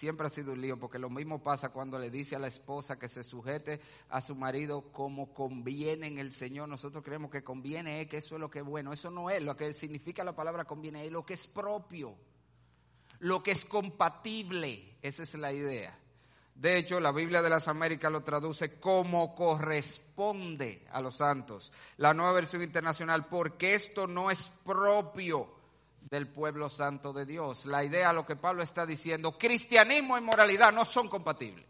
[0.00, 2.98] siempre ha sido un lío, porque lo mismo pasa cuando le dice a la esposa
[2.98, 6.68] que se sujete a su marido como conviene en el Señor.
[6.68, 8.92] Nosotros creemos que conviene es que eso es lo que es bueno.
[8.92, 12.16] Eso no es lo que significa la palabra conviene, es lo que es propio,
[13.18, 14.96] lo que es compatible.
[15.02, 15.98] Esa es la idea.
[16.54, 21.72] De hecho, la Biblia de las Américas lo traduce como corresponde a los santos.
[21.96, 25.48] La nueva versión internacional, porque esto no es propio
[26.02, 27.66] del pueblo santo de Dios.
[27.66, 31.64] La idea, lo que Pablo está diciendo, cristianismo y moralidad no son compatibles.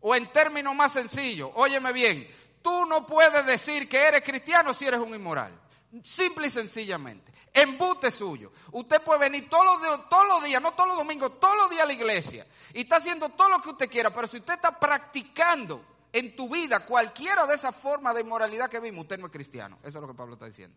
[0.00, 2.26] O en términos más sencillos, óyeme bien,
[2.60, 5.58] tú no puedes decir que eres cristiano si eres un inmoral.
[6.02, 7.32] Simple y sencillamente.
[7.52, 8.52] Embute suyo.
[8.72, 11.82] Usted puede venir todos los, todos los días, no todos los domingos, todos los días
[11.82, 12.46] a la iglesia.
[12.72, 14.12] Y está haciendo todo lo que usted quiera.
[14.12, 18.80] Pero si usted está practicando en tu vida cualquiera de esas formas de inmoralidad que
[18.80, 19.78] vimos, usted no es cristiano.
[19.82, 20.76] Eso es lo que Pablo está diciendo.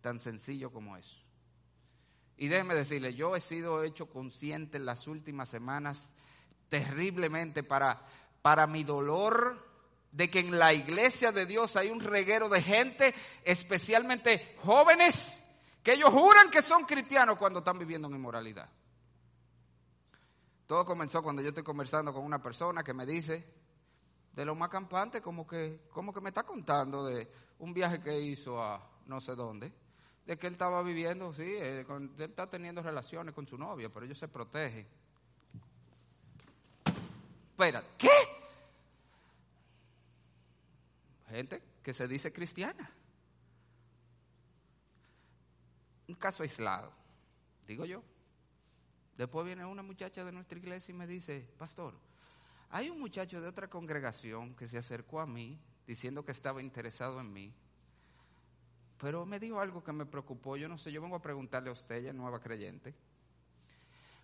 [0.00, 1.16] Tan sencillo como eso.
[2.36, 6.10] Y déjeme decirle, yo he sido hecho consciente en las últimas semanas
[6.68, 8.04] terriblemente para,
[8.42, 9.71] para mi dolor
[10.12, 15.42] de que en la iglesia de Dios hay un reguero de gente, especialmente jóvenes,
[15.82, 18.68] que ellos juran que son cristianos cuando están viviendo en inmoralidad.
[20.66, 23.44] Todo comenzó cuando yo estoy conversando con una persona que me dice,
[24.32, 28.18] de lo más campante, como que, como que me está contando de un viaje que
[28.18, 29.72] hizo a no sé dónde,
[30.26, 31.86] de que él estaba viviendo, sí, él,
[32.18, 34.86] está teniendo relaciones con su novia, pero ellos se protegen.
[37.50, 38.08] Espera, ¿qué?
[41.32, 42.90] Gente que se dice cristiana.
[46.06, 46.92] Un caso aislado,
[47.66, 48.02] digo yo.
[49.16, 51.94] Después viene una muchacha de nuestra iglesia y me dice, pastor,
[52.70, 57.20] hay un muchacho de otra congregación que se acercó a mí diciendo que estaba interesado
[57.20, 57.54] en mí,
[58.98, 61.72] pero me dijo algo que me preocupó, yo no sé, yo vengo a preguntarle a
[61.72, 62.94] usted, ella es nueva creyente,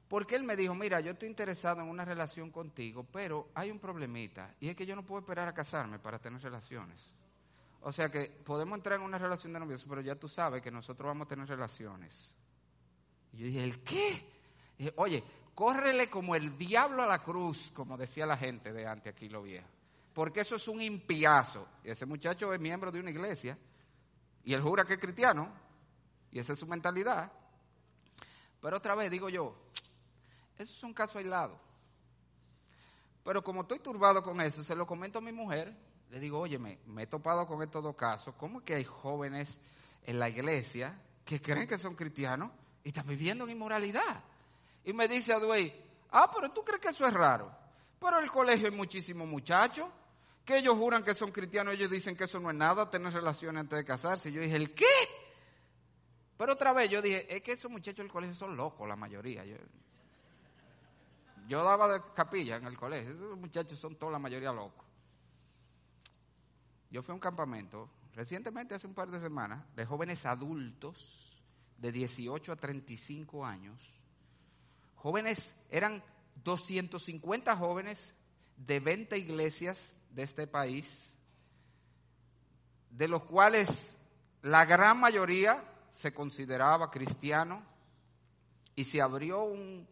[0.08, 3.78] porque él me dijo, mira, yo estoy interesado en una relación contigo, pero hay un
[3.78, 7.12] problemita, y es que yo no puedo esperar a casarme para tener relaciones.
[7.80, 10.70] O sea que podemos entrar en una relación de novios, pero ya tú sabes que
[10.70, 12.34] nosotros vamos a tener relaciones.
[13.32, 14.38] Y yo dije, ¿el qué?
[14.96, 15.22] oye,
[15.54, 19.42] córrele como el diablo a la cruz, como decía la gente de antes aquí lo
[19.42, 19.66] viejo.
[20.14, 21.66] Porque eso es un impiazo.
[21.84, 23.56] Y ese muchacho es miembro de una iglesia
[24.44, 25.52] y él jura que es cristiano
[26.30, 27.30] y esa es su mentalidad.
[28.60, 29.54] Pero otra vez digo yo,
[30.58, 31.58] eso es un caso aislado.
[33.24, 35.74] Pero como estoy turbado con eso, se lo comento a mi mujer,
[36.10, 38.34] le digo, oye, me, he topado con estos dos casos.
[38.36, 39.60] ¿Cómo es que hay jóvenes
[40.04, 42.50] en la iglesia que creen que son cristianos
[42.82, 44.24] y están viviendo en inmoralidad?
[44.84, 45.72] Y me dice Aduey,
[46.10, 47.54] ah, pero tú crees que eso es raro.
[48.00, 49.86] Pero el colegio hay muchísimos muchachos
[50.44, 53.60] que ellos juran que son cristianos, ellos dicen que eso no es nada, tener relaciones
[53.60, 54.30] antes de casarse.
[54.30, 54.86] Y yo dije, ¿el qué?
[56.38, 59.44] Pero otra vez yo dije, es que esos muchachos del colegio son locos, la mayoría.
[59.44, 59.56] Yo,
[61.48, 64.86] yo daba de capilla en el colegio, esos muchachos son toda la mayoría locos.
[66.90, 71.42] Yo fui a un campamento recientemente, hace un par de semanas, de jóvenes adultos
[71.78, 73.98] de 18 a 35 años
[74.98, 76.02] Jóvenes, eran
[76.42, 78.14] 250 jóvenes
[78.56, 81.16] de 20 iglesias de este país,
[82.90, 83.96] de los cuales
[84.42, 87.62] la gran mayoría se consideraba cristiano
[88.74, 89.86] y se abrió un,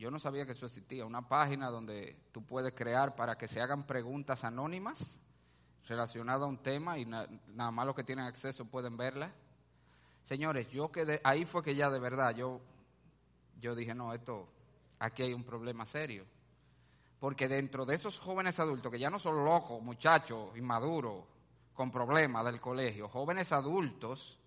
[0.00, 3.60] yo no sabía que eso existía, una página donde tú puedes crear para que se
[3.60, 5.20] hagan preguntas anónimas
[5.86, 9.30] relacionadas a un tema y nada más los que tienen acceso pueden verla.
[10.22, 12.62] Señores, yo quedé, ahí fue que ya de verdad yo
[13.60, 14.48] yo dije, no, esto,
[15.00, 16.24] aquí hay un problema serio.
[17.18, 21.24] Porque dentro de esos jóvenes adultos, que ya no son locos, muchachos, inmaduros,
[21.74, 24.38] con problemas del colegio, jóvenes adultos,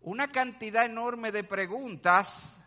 [0.00, 2.58] una cantidad enorme de preguntas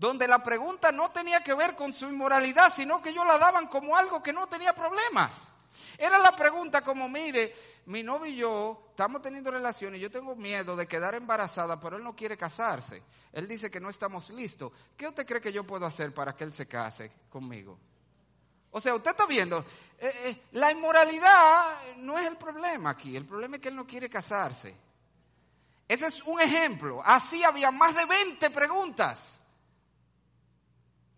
[0.00, 3.66] donde la pregunta no tenía que ver con su inmoralidad, sino que ellos la daban
[3.66, 5.52] como algo que no tenía problemas.
[5.98, 10.74] Era la pregunta como, mire, mi novio y yo estamos teniendo relaciones yo tengo miedo
[10.74, 13.02] de quedar embarazada, pero él no quiere casarse.
[13.30, 14.72] Él dice que no estamos listos.
[14.96, 17.78] ¿Qué usted cree que yo puedo hacer para que él se case conmigo?
[18.70, 19.58] O sea, usted está viendo,
[19.98, 23.86] eh, eh, la inmoralidad no es el problema aquí, el problema es que él no
[23.86, 24.74] quiere casarse.
[25.86, 27.02] Ese es un ejemplo.
[27.04, 29.39] Así había más de 20 preguntas.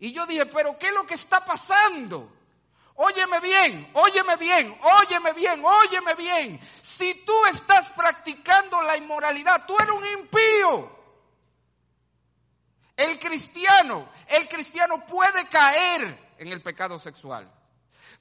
[0.03, 2.29] Y yo dije, pero ¿qué es lo que está pasando?
[2.95, 6.59] Óyeme bien, óyeme bien, óyeme bien, óyeme bien.
[6.81, 10.99] Si tú estás practicando la inmoralidad, tú eres un impío.
[12.97, 17.49] El cristiano, el cristiano puede caer en el pecado sexual.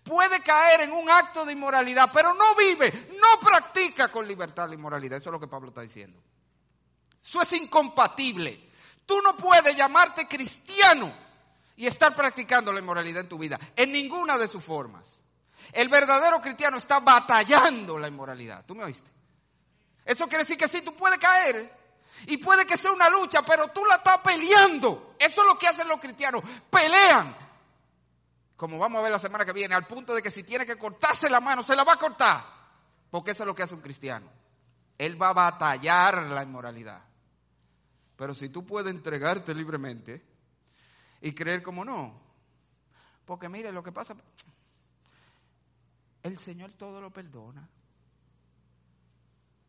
[0.05, 4.77] Puede caer en un acto de inmoralidad, pero no vive, no practica con libertad la
[4.77, 5.19] inmoralidad.
[5.19, 6.23] Eso es lo que Pablo está diciendo.
[7.21, 8.71] Eso es incompatible.
[9.05, 11.32] Tú no puedes llamarte cristiano
[11.83, 15.21] y estar practicando la inmoralidad en tu vida, en ninguna de sus formas.
[15.73, 18.65] El verdadero cristiano está batallando la inmoralidad.
[18.65, 19.11] ¿Tú me oíste?
[20.05, 21.77] Eso quiere decir que sí, tú puedes caer.
[22.29, 25.17] Y puede que sea una lucha, pero tú la estás peleando.
[25.19, 26.45] Eso es lo que hacen los cristianos.
[26.71, 27.37] Pelean.
[28.55, 30.79] Como vamos a ver la semana que viene, al punto de que si tiene que
[30.79, 32.45] cortarse la mano, se la va a cortar.
[33.11, 34.31] Porque eso es lo que hace un cristiano.
[34.97, 37.03] Él va a batallar la inmoralidad.
[38.15, 40.31] Pero si tú puedes entregarte libremente,
[41.23, 42.21] y creer como no.
[43.25, 44.17] Porque mire, lo que pasa,
[46.23, 47.67] el Señor todo lo perdona.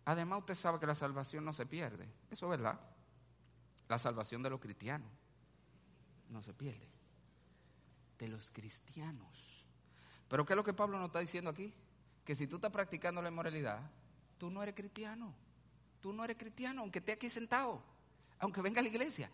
[0.05, 2.09] Además, usted sabe que la salvación no se pierde.
[2.29, 2.77] Eso es verdad.
[3.87, 5.07] La salvación de los cristianos
[6.29, 6.89] no se pierde.
[8.17, 9.65] De los cristianos.
[10.27, 11.71] Pero ¿qué es lo que Pablo nos está diciendo aquí?
[12.25, 13.79] Que si tú estás practicando la inmoralidad,
[14.39, 15.33] tú no eres cristiano.
[16.01, 17.81] Tú no eres cristiano, aunque esté aquí sentado,
[18.39, 19.29] aunque venga a la iglesia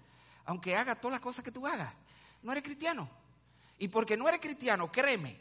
[0.45, 1.93] aunque haga todas las cosas que tú hagas,
[2.43, 3.09] no eres cristiano.
[3.77, 5.39] Y porque no eres cristiano, créeme,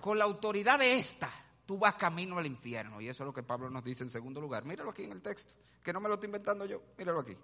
[0.00, 1.30] con la autoridad de esta,
[1.66, 3.00] tú vas camino al infierno.
[3.00, 4.64] Y eso es lo que Pablo nos dice en segundo lugar.
[4.64, 7.36] Míralo aquí en el texto, que no me lo estoy inventando yo, míralo aquí.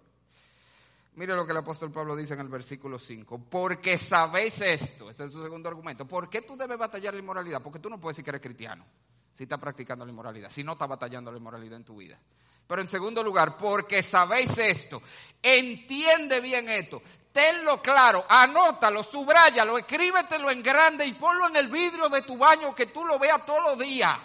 [1.17, 3.39] Mire lo que el apóstol Pablo dice en el versículo 5.
[3.49, 5.09] Porque sabéis esto.
[5.09, 6.07] Este es su segundo argumento.
[6.07, 7.63] ¿Por qué tú debes batallar la inmoralidad?
[7.63, 8.85] Porque tú no puedes decir que eres cristiano
[9.33, 12.19] si estás practicando la inmoralidad, si no estás batallando la inmoralidad en tu vida.
[12.67, 15.03] Pero en segundo lugar, porque sabéis esto,
[15.43, 17.01] entiende bien esto,
[17.33, 22.75] tenlo claro, anótalo, subrayalo, escríbetelo en grande y ponlo en el vidrio de tu baño
[22.75, 24.19] que tú lo veas todos los días.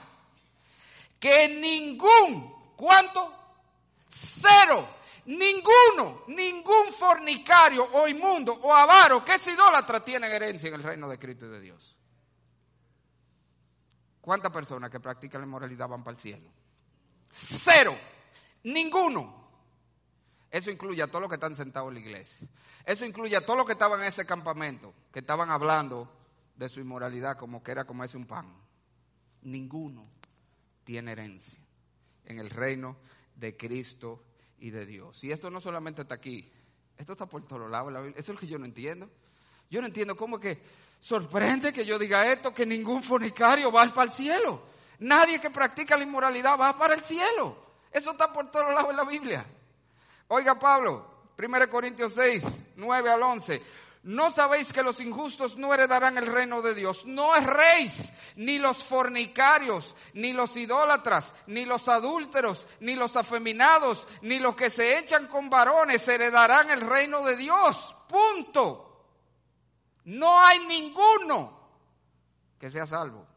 [1.20, 3.32] Que ningún, ¿cuánto?
[4.10, 10.84] Cero Ninguno, ningún fornicario o inmundo o avaro que es idólatra tiene herencia en el
[10.84, 11.96] reino de Cristo y de Dios.
[14.20, 16.50] ¿Cuántas personas que practican la inmoralidad van para el cielo?
[17.30, 17.96] Cero.
[18.64, 19.42] Ninguno.
[20.50, 22.48] Eso incluye a todos los que están sentados en la iglesia.
[22.86, 26.12] Eso incluye a todos los que estaban en ese campamento, que estaban hablando
[26.56, 28.54] de su inmoralidad como que era comerse un pan.
[29.44, 30.04] Ninguno
[30.84, 31.60] tiene herencia
[32.26, 32.98] en el reino
[33.36, 34.24] de Cristo
[34.60, 35.24] y de Dios.
[35.24, 36.52] Y esto no solamente está aquí,
[36.98, 37.94] esto está por todos lados.
[38.16, 39.10] Eso es lo que yo no entiendo.
[39.70, 40.62] Yo no entiendo cómo que
[41.00, 44.62] sorprende que yo diga esto, que ningún fornicario va para el cielo.
[45.00, 47.71] Nadie que practica la inmoralidad va para el cielo.
[47.92, 49.46] Eso está por todos lados en la Biblia.
[50.30, 51.06] Oiga Pablo,
[51.38, 52.44] 1 Corintios 6,
[52.78, 53.62] 9 al 11.
[54.04, 57.06] ¿No sabéis que los injustos no heredarán el reino de Dios?
[57.06, 57.92] No rey,
[58.36, 64.72] ni los fornicarios, ni los idólatras, ni los adúlteros, ni los afeminados, ni los que
[64.72, 67.96] se echan con varones heredarán el reino de Dios.
[68.08, 68.88] Punto.
[70.06, 71.60] No hay ninguno
[72.60, 73.28] que sea salvo.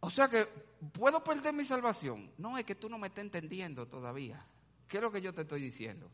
[0.00, 0.46] O sea que,
[0.92, 2.30] ¿puedo perder mi salvación?
[2.38, 4.44] No, es que tú no me estás entendiendo todavía.
[4.86, 6.10] ¿Qué es lo que yo te estoy diciendo?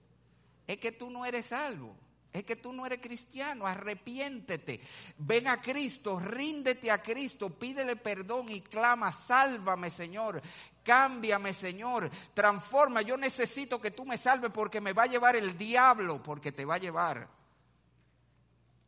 [0.66, 1.94] Es que tú no eres salvo.
[2.32, 4.80] Es que tú no eres cristiano, arrepiéntete.
[5.18, 10.42] Ven a Cristo, ríndete a Cristo, pídele perdón y clama, sálvame Señor,
[10.82, 13.02] cámbiame Señor, transforma.
[13.02, 16.64] Yo necesito que tú me salves porque me va a llevar el diablo, porque te
[16.64, 17.28] va a llevar.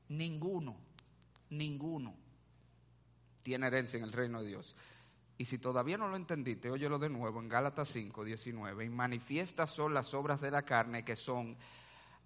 [0.08, 0.76] Ninguno,
[1.50, 2.25] ninguno
[3.46, 4.74] tiene herencia en el reino de Dios.
[5.38, 8.84] Y si todavía no lo entendiste, óyelo de nuevo en Gálatas 5, 19.
[8.84, 11.56] Y manifiestas son las obras de la carne que son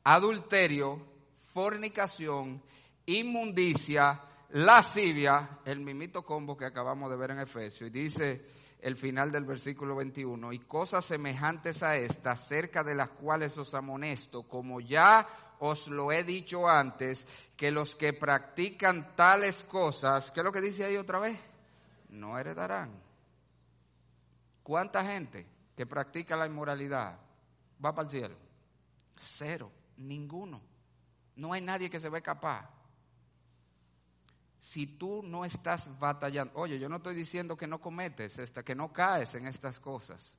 [0.04, 0.98] adulterio,
[1.52, 2.62] fornicación,
[3.04, 4.18] inmundicia,
[4.52, 7.88] lascivia, el mimito combo que acabamos de ver en Efesios.
[7.88, 8.42] Y dice
[8.80, 13.74] el final del versículo 21, y cosas semejantes a estas, cerca de las cuales os
[13.74, 15.28] amonesto, como ya
[15.60, 20.60] os lo he dicho antes, que los que practican tales cosas, ¿qué es lo que
[20.60, 21.38] dice ahí otra vez?
[22.08, 22.90] No heredarán.
[24.62, 25.46] ¿Cuánta gente
[25.76, 27.18] que practica la inmoralidad
[27.84, 28.36] va para el cielo?
[29.16, 29.70] Cero.
[29.96, 30.62] Ninguno.
[31.36, 32.68] No hay nadie que se ve capaz.
[34.58, 38.74] Si tú no estás batallando, oye, yo no estoy diciendo que no cometes, esta, que
[38.74, 40.36] no caes en estas cosas.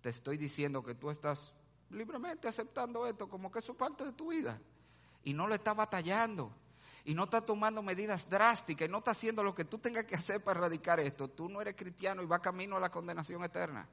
[0.00, 1.52] Te estoy diciendo que tú estás
[1.90, 4.60] libremente aceptando esto como que eso es parte de tu vida.
[5.24, 6.52] Y no lo estás batallando.
[7.04, 10.16] Y no estás tomando medidas drásticas y no estás haciendo lo que tú tengas que
[10.16, 11.28] hacer para erradicar esto.
[11.28, 13.88] Tú no eres cristiano y vas camino a la condenación eterna.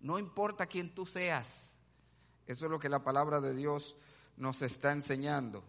[0.00, 1.74] No importa quién tú seas.
[2.46, 3.96] Eso es lo que la palabra de Dios
[4.36, 5.64] nos está enseñando.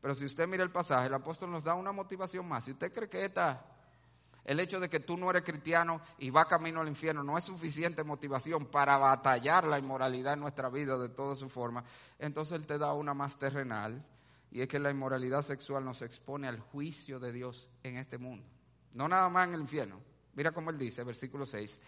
[0.00, 2.64] Pero si usted mira el pasaje, el apóstol nos da una motivación más.
[2.64, 3.64] Si usted cree que esta,
[4.44, 7.44] el hecho de que tú no eres cristiano y va camino al infierno no es
[7.44, 11.84] suficiente motivación para batallar la inmoralidad en nuestra vida de toda su forma,
[12.18, 14.04] entonces él te da una más terrenal
[14.50, 18.46] y es que la inmoralidad sexual nos expone al juicio de Dios en este mundo.
[18.92, 20.00] No nada más en el infierno.
[20.34, 21.80] Mira cómo él dice, versículo 6.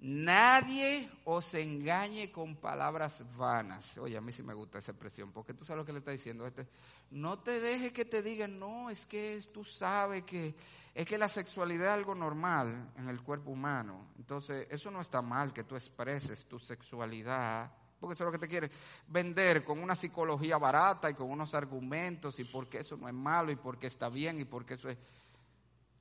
[0.00, 3.98] Nadie os engañe con palabras vanas.
[3.98, 6.12] Oye, a mí sí me gusta esa expresión, porque tú sabes lo que le está
[6.12, 6.46] diciendo.
[6.46, 6.68] Este,
[7.10, 10.54] no te dejes que te digan, no, es que tú sabes que
[10.94, 14.06] es que la sexualidad es algo normal en el cuerpo humano.
[14.18, 17.70] Entonces, eso no está mal que tú expreses tu sexualidad,
[18.00, 18.70] porque eso es lo que te quiere
[19.08, 23.50] vender con una psicología barata y con unos argumentos y porque eso no es malo
[23.50, 24.98] y porque está bien y porque eso es...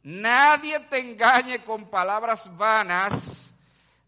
[0.03, 3.46] Nadie te engañe con palabras vanas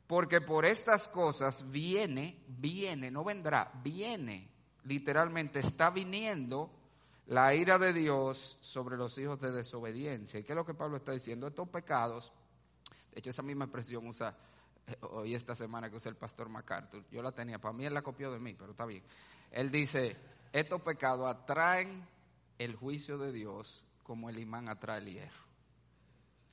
[0.10, 4.50] porque por estas cosas viene, viene, no vendrá, viene,
[4.86, 6.72] literalmente está viniendo
[7.28, 10.40] la ira de Dios sobre los hijos de desobediencia.
[10.40, 11.46] ¿Y qué es lo que Pablo está diciendo?
[11.46, 12.32] Estos pecados,
[13.12, 14.36] de hecho esa misma expresión usa
[14.88, 17.94] eh, hoy esta semana que usa el pastor MacArthur, yo la tenía, para mí él
[17.94, 19.04] la copió de mí, pero está bien.
[19.52, 20.18] Él dice,
[20.52, 22.04] estos pecados atraen
[22.58, 25.49] el juicio de Dios como el imán atrae el hierro.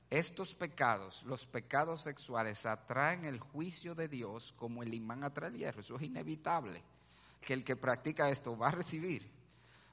[0.08, 5.56] Estos pecados, los pecados sexuales, atraen el juicio de Dios como el imán atrae el
[5.56, 5.80] hierro.
[5.80, 6.82] Eso es inevitable,
[7.40, 9.28] que el que practica esto va a recibir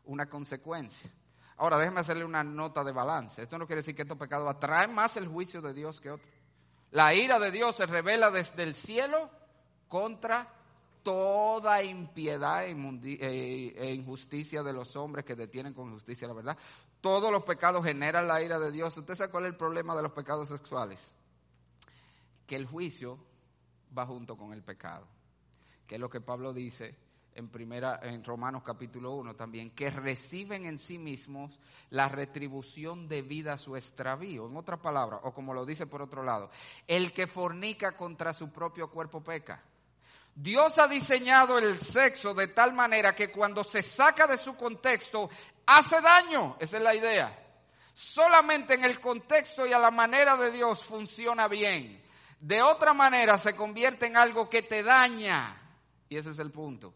[0.06, 1.10] una consecuencia.
[1.58, 3.44] Ahora, déjeme hacerle una nota de balance.
[3.44, 6.32] Esto no quiere decir que estos pecados atraen más el juicio de Dios que otros.
[6.92, 9.32] La ira de Dios se revela desde el cielo
[9.88, 10.48] contra
[11.02, 16.58] toda impiedad e, e, e injusticia de los hombres que detienen con justicia la verdad.
[17.04, 18.98] Todos los pecados generan la ira de Dios.
[18.98, 21.12] ¿Usted sabe cuál es el problema de los pecados sexuales?
[22.48, 23.20] Que el juicio
[23.96, 25.06] va junto con el pecado.
[25.86, 26.96] Que es lo que Pablo dice
[27.36, 33.52] en primera en Romanos capítulo 1 también, que reciben en sí mismos la retribución debida
[33.52, 34.48] a su extravío.
[34.48, 36.52] En otra palabra, o como lo dice por otro lado,
[36.88, 39.62] el que fornica contra su propio cuerpo peca.
[40.36, 45.30] Dios ha diseñado el sexo de tal manera que cuando se saca de su contexto
[45.66, 46.58] hace daño.
[46.60, 47.40] Esa es la idea.
[47.94, 52.04] Solamente en el contexto y a la manera de Dios funciona bien.
[52.40, 55.56] De otra manera se convierte en algo que te daña.
[56.10, 56.94] Y ese es el punto.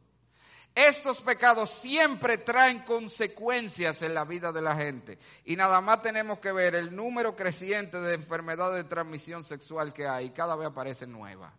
[0.77, 5.17] Estos pecados siempre traen consecuencias en la vida de la gente.
[5.45, 10.07] Y nada más tenemos que ver el número creciente de enfermedades de transmisión sexual que
[10.07, 10.29] hay.
[10.29, 11.51] Cada vez aparecen nuevas.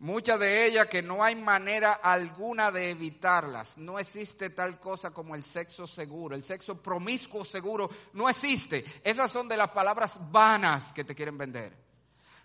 [0.00, 3.76] Muchas de ellas que no hay manera alguna de evitarlas.
[3.76, 6.34] No existe tal cosa como el sexo seguro.
[6.34, 8.82] El sexo promiscuo seguro no existe.
[9.04, 11.76] Esas son de las palabras vanas que te quieren vender.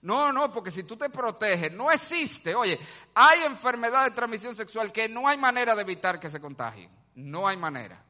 [0.02, 2.54] No, no, porque si tú te proteges, no existe.
[2.54, 2.78] Oye,
[3.14, 6.92] hay enfermedad de transmisión sexual que no hay manera de evitar que se contagien.
[7.16, 8.04] No hay manera.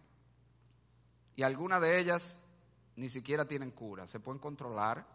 [1.36, 2.40] Y algunas de ellas
[2.96, 4.08] ni siquiera tienen cura.
[4.08, 5.06] Se pueden controlar,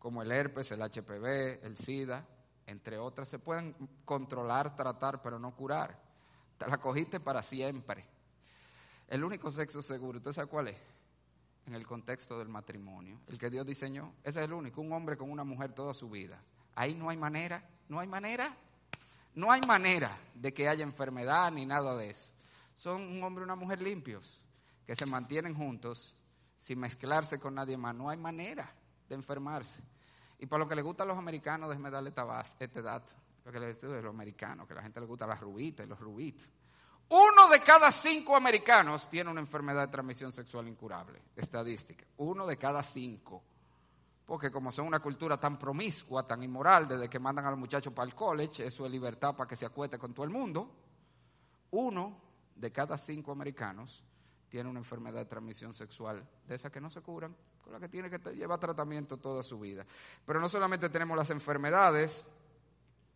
[0.00, 2.26] como el herpes, el HPV, el SIDA,
[2.66, 3.28] entre otras.
[3.28, 5.98] Se pueden controlar, tratar, pero no curar.
[6.58, 8.04] Te la cogiste para siempre.
[9.08, 10.76] El único sexo seguro, ¿usted sabe cuál es?
[11.66, 14.14] en el contexto del matrimonio, el que Dios diseñó.
[14.24, 16.42] Ese es el único, un hombre con una mujer toda su vida.
[16.74, 18.56] Ahí no hay manera, no hay manera,
[19.34, 22.30] no hay manera de que haya enfermedad ni nada de eso.
[22.76, 24.40] Son un hombre y una mujer limpios,
[24.84, 26.16] que se mantienen juntos
[26.56, 27.94] sin mezclarse con nadie más.
[27.94, 28.74] No hay manera
[29.08, 29.80] de enfermarse.
[30.40, 32.14] Y por lo que le gusta a los americanos, déjeme darle
[32.58, 33.12] este dato.
[33.44, 35.84] Lo que le gusta a los americanos, que a la gente le gusta las rubitas
[35.84, 36.48] y los rubitos.
[37.10, 42.06] Uno de cada cinco americanos tiene una enfermedad de transmisión sexual incurable, estadística.
[42.16, 43.42] Uno de cada cinco.
[44.24, 47.92] Porque como son una cultura tan promiscua, tan inmoral, desde que mandan a los muchachos
[47.92, 50.74] para el college, eso es libertad para que se acueste con todo el mundo.
[51.72, 52.18] Uno
[52.56, 54.02] de cada cinco americanos
[54.48, 57.36] tiene una enfermedad de transmisión sexual, de esas que no se curan,
[57.70, 59.86] la que tiene que llevar tratamiento toda su vida.
[60.26, 62.24] Pero no solamente tenemos las enfermedades,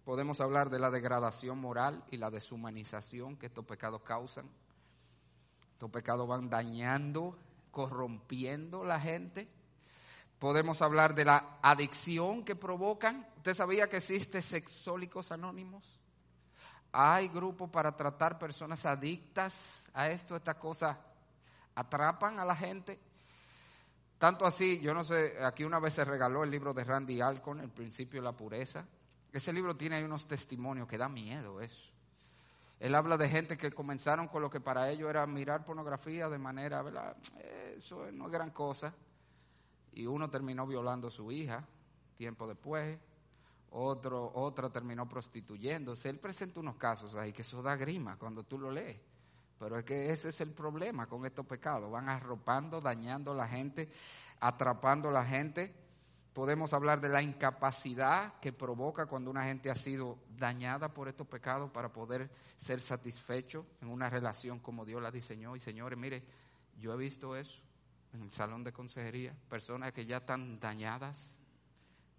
[0.04, 4.46] Podemos hablar de la degradación moral y la deshumanización que estos pecados causan.
[5.72, 7.38] Estos pecados van dañando,
[7.70, 9.48] corrompiendo la gente.
[10.38, 13.26] Podemos hablar de la adicción que provocan.
[13.38, 15.98] ¿Usted sabía que existe sexólicos anónimos?
[16.92, 20.98] Hay grupos para tratar personas adictas a esto, esta cosa
[21.74, 23.00] atrapan a la gente.
[24.24, 27.60] Tanto así, yo no sé, aquí una vez se regaló el libro de Randy Alcon,
[27.60, 28.86] El principio de la pureza.
[29.30, 31.92] Ese libro tiene unos testimonios que da miedo eso.
[32.80, 36.38] Él habla de gente que comenzaron con lo que para ellos era mirar pornografía de
[36.38, 37.14] manera, ¿verdad?
[37.76, 38.94] Eso no es gran cosa.
[39.92, 41.62] Y uno terminó violando a su hija
[42.16, 42.98] tiempo después.
[43.72, 46.08] Otro, otra terminó prostituyéndose.
[46.08, 48.98] Él presenta unos casos ahí que eso da grima cuando tú lo lees.
[49.58, 51.90] Pero es que ese es el problema con estos pecados.
[51.90, 53.88] Van arropando, dañando a la gente,
[54.40, 55.84] atrapando a la gente
[56.34, 61.28] Podemos hablar de la incapacidad que provoca cuando una gente ha sido dañada por estos
[61.28, 65.54] pecados para poder ser satisfecho en una relación como Dios la diseñó.
[65.54, 66.24] Y señores, mire,
[66.76, 67.62] yo he visto eso
[68.12, 71.36] en el salón de consejería, personas que ya están dañadas,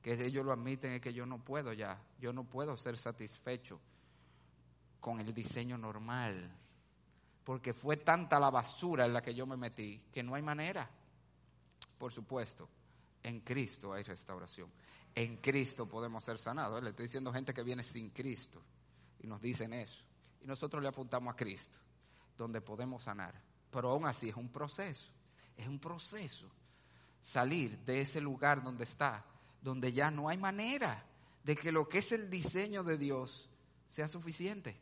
[0.02, 3.82] que ellos lo admiten, es que yo no puedo ya, yo no puedo ser satisfecho
[5.02, 6.50] con el diseño normal,
[7.46, 10.90] porque fue tanta la basura en la que yo me metí que no hay manera,
[11.98, 12.68] por supuesto.
[13.22, 14.70] En Cristo hay restauración.
[15.14, 16.84] En Cristo podemos ser sanados.
[16.84, 18.62] Le estoy diciendo gente que viene sin Cristo
[19.20, 20.04] y nos dicen eso.
[20.42, 21.80] Y nosotros le apuntamos a Cristo,
[22.36, 23.40] donde podemos sanar.
[23.72, 25.12] Pero aún así es un proceso.
[25.56, 26.50] Es un proceso.
[27.22, 29.24] Salir de ese lugar donde está,
[29.62, 31.04] donde ya no hay manera
[31.44, 33.50] de que lo que es el diseño de Dios
[33.88, 34.80] sea suficiente.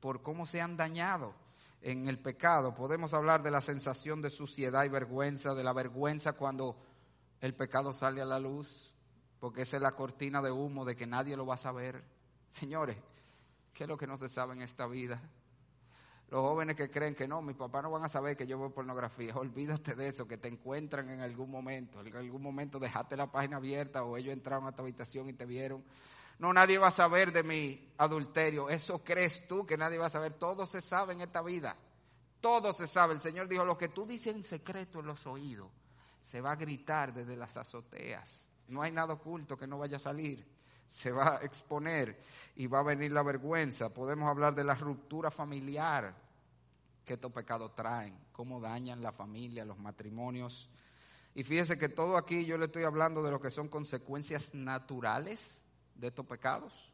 [0.00, 1.34] Por cómo se han dañado
[1.82, 2.74] en el pecado.
[2.74, 6.76] Podemos hablar de la sensación de suciedad y vergüenza, de la vergüenza cuando
[7.40, 8.92] el pecado sale a la luz,
[9.38, 12.04] porque esa es la cortina de humo de que nadie lo va a saber.
[12.48, 12.96] Señores,
[13.72, 15.20] ¿qué es lo que no se sabe en esta vida?
[16.30, 18.72] Los jóvenes que creen que no, mis papás no van a saber que yo veo
[18.72, 22.00] pornografía, olvídate de eso, que te encuentran en algún momento.
[22.02, 25.44] En algún momento dejaste la página abierta o ellos entraron a tu habitación y te
[25.44, 25.82] vieron.
[26.40, 28.70] No, nadie va a saber de mi adulterio.
[28.70, 30.32] Eso crees tú que nadie va a saber.
[30.32, 31.76] Todo se sabe en esta vida.
[32.40, 33.12] Todo se sabe.
[33.12, 35.70] El Señor dijo, lo que tú dices en secreto en los oídos,
[36.22, 38.48] se va a gritar desde las azoteas.
[38.68, 40.46] No hay nada oculto que no vaya a salir.
[40.88, 42.18] se va a exponer
[42.56, 43.92] y va a venir la vergüenza.
[43.92, 46.14] Podemos hablar de la ruptura familiar
[47.04, 50.70] que estos pecados traen, cómo dañan la familia, los matrimonios.
[51.34, 55.59] Y fíjese que todo aquí yo le estoy hablando de lo que son consecuencias naturales
[56.00, 56.92] de estos pecados.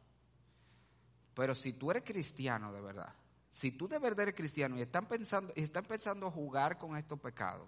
[1.33, 3.13] Pero si tú eres cristiano de verdad,
[3.49, 7.19] si tú de verdad eres cristiano y están pensando, y están pensando jugar con estos
[7.19, 7.67] pecados,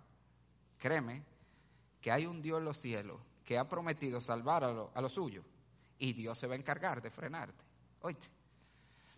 [0.77, 1.23] créeme
[2.01, 5.09] que hay un Dios en los cielos que ha prometido salvar a lo, a lo
[5.09, 5.43] suyo
[5.97, 7.63] y Dios se va a encargar de frenarte.
[8.01, 8.27] Oíste.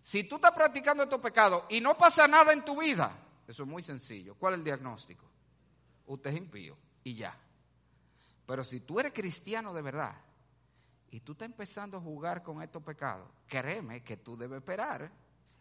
[0.00, 3.16] Si tú estás practicando estos pecados y no pasa nada en tu vida,
[3.46, 4.34] eso es muy sencillo.
[4.34, 5.24] ¿Cuál es el diagnóstico?
[6.06, 7.36] Usted es impío y ya.
[8.46, 10.14] Pero si tú eres cristiano de verdad
[11.12, 15.12] y tú estás empezando a jugar con estos pecados, créeme que tú debes esperar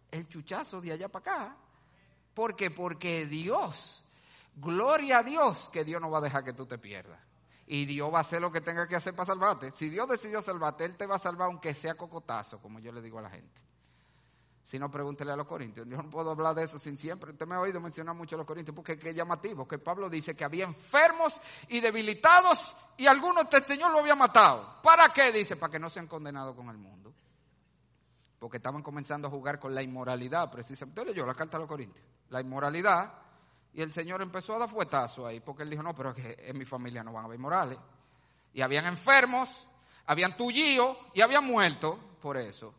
[0.09, 1.57] el chuchazo de allá para acá.
[2.33, 2.71] ¿Por qué?
[2.71, 4.05] Porque Dios,
[4.55, 7.19] gloria a Dios, que Dios no va a dejar que tú te pierdas
[7.67, 9.71] y Dios va a hacer lo que tenga que hacer para salvarte.
[9.71, 13.01] Si Dios decidió salvarte, Él te va a salvar aunque sea cocotazo, como yo le
[13.01, 13.61] digo a la gente.
[14.63, 15.87] Si no, pregúntele a los corintios.
[15.87, 17.31] Yo no puedo hablar de eso sin siempre.
[17.31, 20.35] Usted me ha oído mencionar mucho a los corintios porque es llamativo que Pablo dice
[20.35, 24.81] que había enfermos y debilitados y algunos el Señor lo había matado.
[24.81, 25.31] ¿Para qué?
[25.31, 27.13] Dice, para que no sean condenados con el mundo.
[28.39, 31.01] Porque estaban comenzando a jugar con la inmoralidad, precisamente.
[31.01, 32.05] Usted leyó la carta a los corintios.
[32.29, 33.13] La inmoralidad
[33.73, 36.49] y el Señor empezó a dar fuetazo ahí, porque él dijo, no, pero es que
[36.49, 37.79] en mi familia no van a haber morales.
[38.53, 39.67] Y habían enfermos,
[40.05, 42.73] habían tullidos y habían muertos por eso.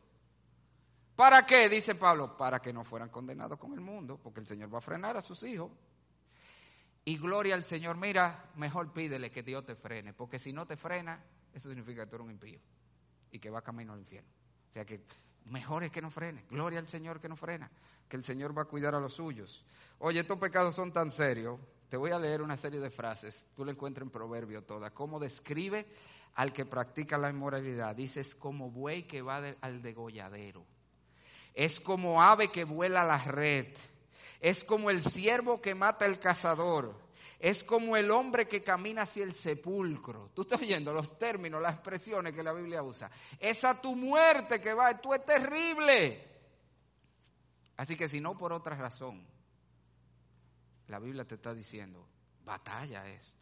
[1.17, 1.69] ¿Para qué?
[1.69, 4.83] Dice Pablo, para que no fueran condenados con el mundo, porque el Señor va a
[4.83, 5.71] frenar a sus hijos.
[7.05, 10.77] Y gloria al Señor, mira, mejor pídele que Dios te frene, porque si no te
[10.77, 12.61] frena, eso significa que tú eres un impío
[13.31, 14.31] y que va camino al infierno.
[14.71, 15.05] O sea que
[15.51, 16.45] mejor es que no frene.
[16.49, 17.71] Gloria al Señor que no frena,
[18.09, 19.65] que el Señor va a cuidar a los suyos.
[19.99, 21.59] Oye, estos pecados son tan serios.
[21.89, 25.21] Te voy a leer una serie de frases, tú la encuentras en Proverbio toda, cómo
[25.21, 25.87] describe
[26.37, 27.95] al que practica la inmoralidad.
[27.95, 30.65] Dice, es como buey que va al degolladero.
[31.55, 33.67] Es como ave que vuela la red.
[34.41, 37.01] Es como el ciervo que mata el cazador.
[37.39, 40.31] Es como el hombre que camina hacia el sepulcro.
[40.35, 43.11] Tú estás oyendo los términos, las expresiones que la Biblia usa.
[43.39, 46.25] Es a tu muerte que va, tú es terrible.
[47.77, 49.27] Así que si no por otra razón,
[50.87, 52.07] la Biblia te está diciendo,
[52.45, 53.33] batalla esto,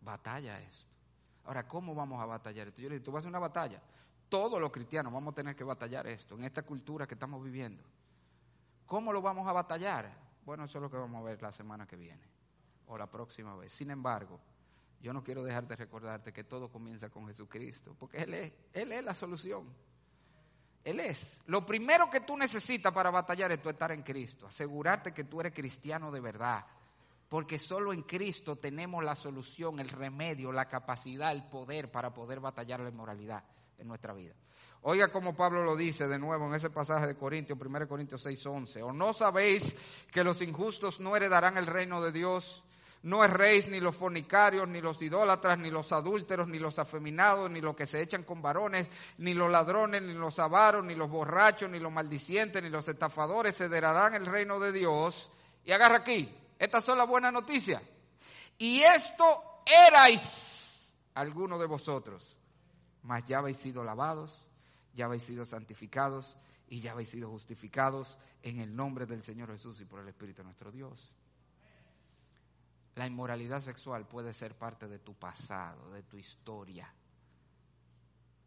[0.00, 0.86] batalla esto.
[1.44, 2.80] Ahora, ¿cómo vamos a batallar esto?
[2.80, 3.82] Yo le digo, tú vas a una batalla.
[4.28, 7.82] Todos los cristianos vamos a tener que batallar esto en esta cultura que estamos viviendo.
[8.84, 10.10] ¿Cómo lo vamos a batallar?
[10.44, 12.22] Bueno, eso es lo que vamos a ver la semana que viene
[12.86, 13.72] o la próxima vez.
[13.72, 14.38] Sin embargo,
[15.00, 18.92] yo no quiero dejar de recordarte que todo comienza con Jesucristo, porque Él es, Él
[18.92, 19.66] es la solución.
[20.84, 21.40] Él es.
[21.46, 25.40] Lo primero que tú necesitas para batallar es tú estar en Cristo, asegurarte que tú
[25.40, 26.64] eres cristiano de verdad,
[27.28, 32.40] porque solo en Cristo tenemos la solución, el remedio, la capacidad, el poder para poder
[32.40, 33.44] batallar la inmoralidad
[33.78, 34.34] en nuestra vida.
[34.82, 38.46] Oiga como Pablo lo dice de nuevo en ese pasaje de Corintios, 1 Corintios 6,
[38.46, 38.82] 11.
[38.82, 39.74] ¿O no sabéis
[40.12, 42.62] que los injustos no heredarán el reino de Dios?
[43.02, 47.60] No erréis ni los fornicarios, ni los idólatras, ni los adúlteros, ni los afeminados, ni
[47.60, 51.70] los que se echan con varones, ni los ladrones, ni los avaros, ni los borrachos,
[51.70, 55.30] ni los maldicientes, ni los estafadores se el reino de Dios.
[55.64, 57.82] Y agarra aquí, estas son las buenas noticias.
[58.58, 62.37] Y esto erais algunos de vosotros,
[63.02, 64.46] mas ya habéis sido lavados,
[64.94, 66.36] ya habéis sido santificados
[66.68, 70.38] y ya habéis sido justificados en el nombre del Señor Jesús y por el Espíritu
[70.38, 71.12] de nuestro Dios.
[72.94, 76.92] La inmoralidad sexual puede ser parte de tu pasado, de tu historia.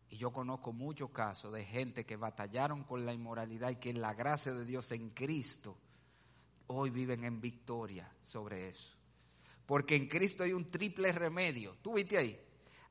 [0.10, 4.02] Y yo conozco muchos casos de gente que batallaron con la inmoralidad y que en
[4.02, 5.78] la gracia de Dios en Cristo
[6.68, 8.94] hoy viven en victoria sobre eso.
[9.66, 11.78] Porque en Cristo hay un triple remedio.
[11.82, 12.38] ¿Tú viste ahí?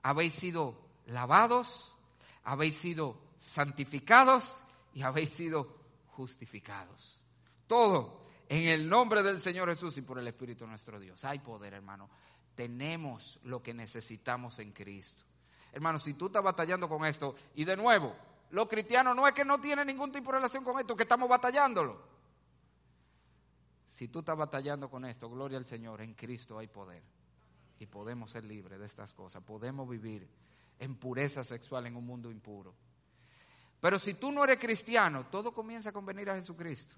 [0.03, 1.97] Habéis sido lavados,
[2.45, 4.63] habéis sido santificados
[4.95, 5.77] y habéis sido
[6.09, 7.23] justificados.
[7.67, 11.25] Todo en el nombre del Señor Jesús y por el Espíritu nuestro Dios.
[11.25, 12.09] Hay poder, hermano.
[12.55, 15.25] Tenemos lo que necesitamos en Cristo.
[15.73, 18.15] Hermano, si tú estás batallando con esto, y de nuevo,
[18.51, 21.29] los cristianos no es que no tienen ningún tipo de relación con esto, que estamos
[21.29, 22.03] batallándolo.
[23.89, 27.03] Si tú estás batallando con esto, gloria al Señor, en Cristo hay poder.
[27.79, 29.43] Y podemos ser libres de estas cosas.
[29.43, 30.29] Podemos vivir
[30.81, 32.75] en pureza sexual en un mundo impuro.
[33.81, 36.97] Pero si tú no eres cristiano, todo comienza con venir a Jesucristo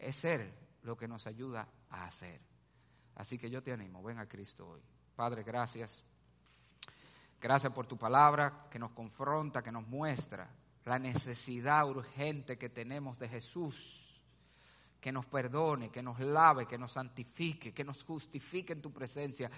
[0.00, 0.50] es ser
[0.82, 2.40] lo que nos ayuda a hacer.
[3.16, 4.80] Así que yo te animo, ven a Cristo hoy.
[5.14, 6.02] Padre, gracias.
[7.40, 10.50] Gracias por tu palabra que nos confronta, que nos muestra
[10.84, 14.22] la necesidad urgente que tenemos de Jesús,
[15.00, 19.50] que nos perdone, que nos lave, que nos santifique, que nos justifique en tu presencia.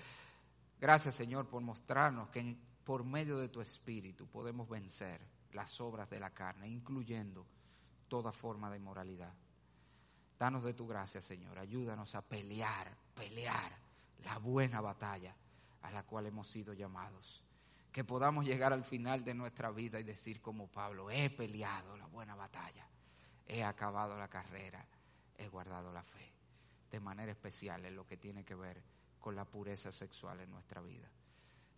[0.80, 5.20] Gracias Señor por mostrarnos que por medio de tu Espíritu podemos vencer
[5.52, 7.46] las obras de la carne, incluyendo
[8.08, 9.32] toda forma de inmoralidad.
[10.38, 11.58] Danos de tu gracia, Señor.
[11.58, 13.72] Ayúdanos a pelear, pelear
[14.24, 15.36] la buena batalla
[15.82, 17.42] a la cual hemos sido llamados.
[17.92, 22.06] Que podamos llegar al final de nuestra vida y decir como Pablo, he peleado la
[22.06, 22.88] buena batalla,
[23.46, 24.84] he acabado la carrera,
[25.36, 26.32] he guardado la fe.
[26.90, 28.82] De manera especial en lo que tiene que ver
[29.20, 31.08] con la pureza sexual en nuestra vida.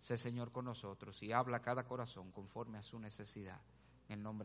[0.04, 3.62] Sé Señor con nosotros y habla a cada corazón conforme a su necesidad.
[4.06, 4.42] En el nombre